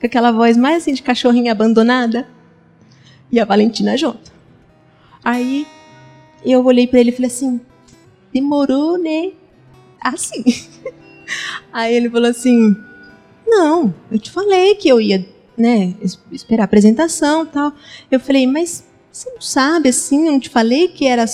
[0.00, 2.28] Com aquela voz mais assim de cachorrinha abandonada.
[3.30, 4.32] E a Valentina junto.
[5.22, 5.66] Aí
[6.44, 7.60] eu olhei para ele e falei assim:
[8.32, 9.32] demorou, né?
[10.00, 10.42] Assim.
[11.72, 12.74] Aí ele falou assim:
[13.46, 15.24] não, eu te falei que eu ia,
[15.56, 15.94] né,
[16.32, 17.72] esperar a apresentação tal.
[18.10, 20.26] Eu falei, mas você não sabe assim?
[20.26, 21.24] Eu não te falei que era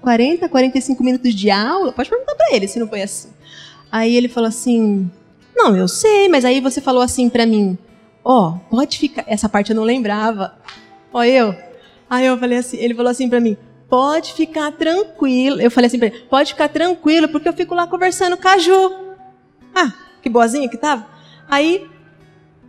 [0.00, 1.92] 40, 45 minutos de aula?
[1.92, 3.30] Pode perguntar para ele se não foi assim.
[3.90, 5.10] Aí ele falou assim:
[5.54, 7.78] não, eu sei, mas aí você falou assim para mim:
[8.24, 9.24] ó, oh, pode ficar.
[9.26, 10.56] Essa parte eu não lembrava.
[11.12, 11.54] Ó, eu.
[12.08, 13.56] Aí eu falei assim, ele falou assim para mim,
[13.88, 15.60] pode ficar tranquilo.
[15.60, 18.58] Eu falei assim para ele, pode ficar tranquilo, porque eu fico lá conversando com a
[18.58, 18.92] Ju.
[19.74, 21.06] Ah, que boazinha que tava.
[21.48, 21.86] Aí,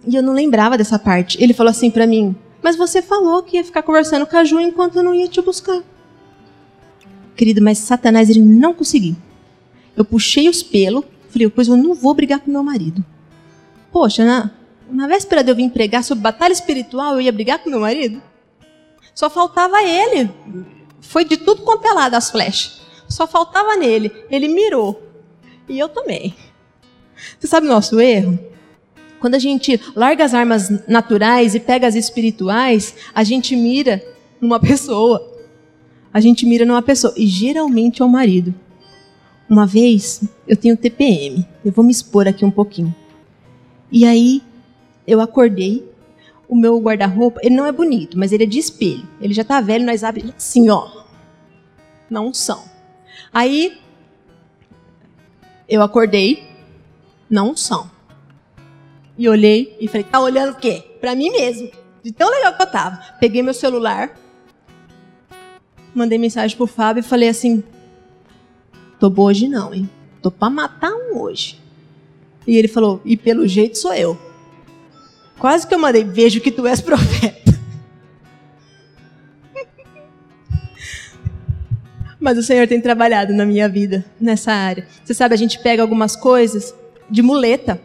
[0.08, 1.42] e eu não lembrava dessa parte.
[1.42, 2.36] Ele falou assim para mim,
[2.66, 5.40] mas você falou que ia ficar conversando com a Ju enquanto eu não ia te
[5.40, 5.84] buscar.
[7.36, 9.16] Querido, mas Satanás ele não conseguiu.
[9.96, 13.06] Eu puxei os pelos, falei, pois eu não vou brigar com meu marido.
[13.92, 14.50] Poxa, na,
[14.90, 18.20] na véspera de eu vir pregar sobre batalha espiritual, eu ia brigar com meu marido?
[19.14, 20.32] Só faltava ele.
[21.02, 22.82] Foi de tudo quanto é lado as flechas.
[23.08, 24.12] Só faltava nele.
[24.28, 25.04] Ele mirou.
[25.70, 26.36] E eu também.
[27.40, 28.40] Você sabe o nosso erro?
[29.26, 34.00] Quando a gente larga as armas naturais e pega as espirituais, a gente mira
[34.40, 35.20] numa pessoa.
[36.14, 37.12] A gente mira numa pessoa.
[37.18, 38.54] E geralmente é o marido.
[39.50, 41.44] Uma vez, eu tenho TPM.
[41.66, 42.94] Eu vou me expor aqui um pouquinho.
[43.92, 44.44] E aí,
[45.08, 45.84] eu acordei.
[46.48, 49.08] O meu guarda-roupa, ele não é bonito, mas ele é de espelho.
[49.20, 50.88] Ele já tá velho, nós abrimos assim, ó.
[52.08, 52.64] Não são.
[53.34, 53.76] Aí,
[55.68, 56.44] eu acordei.
[57.28, 57.95] Não são.
[59.18, 60.84] E olhei e falei, tá olhando o quê?
[61.00, 61.72] Pra mim mesmo.
[62.04, 63.00] De tão legal que eu tava.
[63.20, 64.12] Peguei meu celular,
[65.96, 67.64] mandei mensagem pro Fábio e falei assim:
[69.00, 69.90] Tô boa hoje não, hein?
[70.22, 71.60] Tô pra matar um hoje.
[72.46, 74.20] E ele falou: E pelo jeito sou eu.
[75.40, 77.56] Quase que eu mandei: Vejo que tu és profeta.
[82.20, 84.88] Mas o Senhor tem trabalhado na minha vida nessa área.
[85.04, 86.76] Você sabe, a gente pega algumas coisas
[87.10, 87.80] de muleta.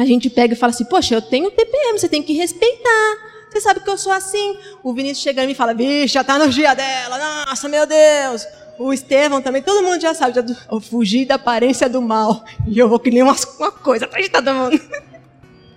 [0.00, 3.28] A gente pega e fala assim: Poxa, eu tenho TPM, você tem que respeitar.
[3.50, 4.56] Você sabe que eu sou assim.
[4.82, 7.18] O Vinícius chega e fala: Bicha, já tá no dia dela.
[7.18, 8.46] Nossa, meu Deus
[8.78, 12.42] o Estevão também, todo mundo já sabe, já, eu fugi da aparência do mal.
[12.66, 14.80] E eu vou nem uma, uma coisa atrás de todo mundo.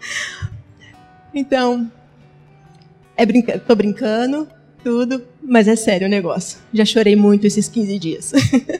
[1.35, 1.91] então,
[3.17, 4.47] é brinca tô brincando,
[4.81, 6.59] tudo, mas é sério o negócio.
[6.73, 8.31] Já chorei muito esses 15 dias.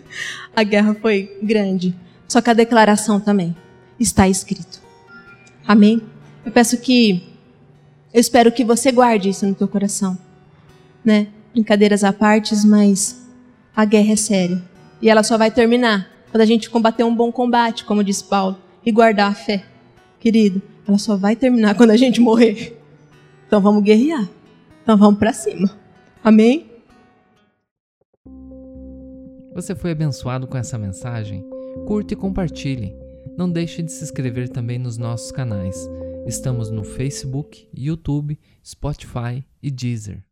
[0.56, 1.94] a guerra foi grande.
[2.26, 3.54] Só que a declaração também
[4.00, 4.83] está escrito.
[5.68, 6.02] Amém?
[6.46, 7.24] Eu peço que,
[8.14, 10.18] eu espero que você guarde isso no teu coração.
[11.04, 11.28] Né?
[11.54, 13.28] Brincadeiras à parte, mas
[13.76, 14.62] a guerra é séria.
[15.02, 18.58] E ela só vai terminar quando a gente combater um bom combate, como diz Paulo,
[18.86, 19.64] e guardar a fé.
[20.20, 22.80] Querido, ela só vai terminar quando a gente morrer.
[23.48, 24.28] Então vamos guerrear.
[24.82, 25.70] Então vamos para cima.
[26.24, 26.72] Amém?
[29.54, 31.46] Você foi abençoado com essa mensagem?
[31.86, 33.03] Curte e compartilhe.
[33.36, 35.90] Não deixe de se inscrever também nos nossos canais.
[36.28, 40.24] Estamos no Facebook, YouTube, Spotify e Deezer.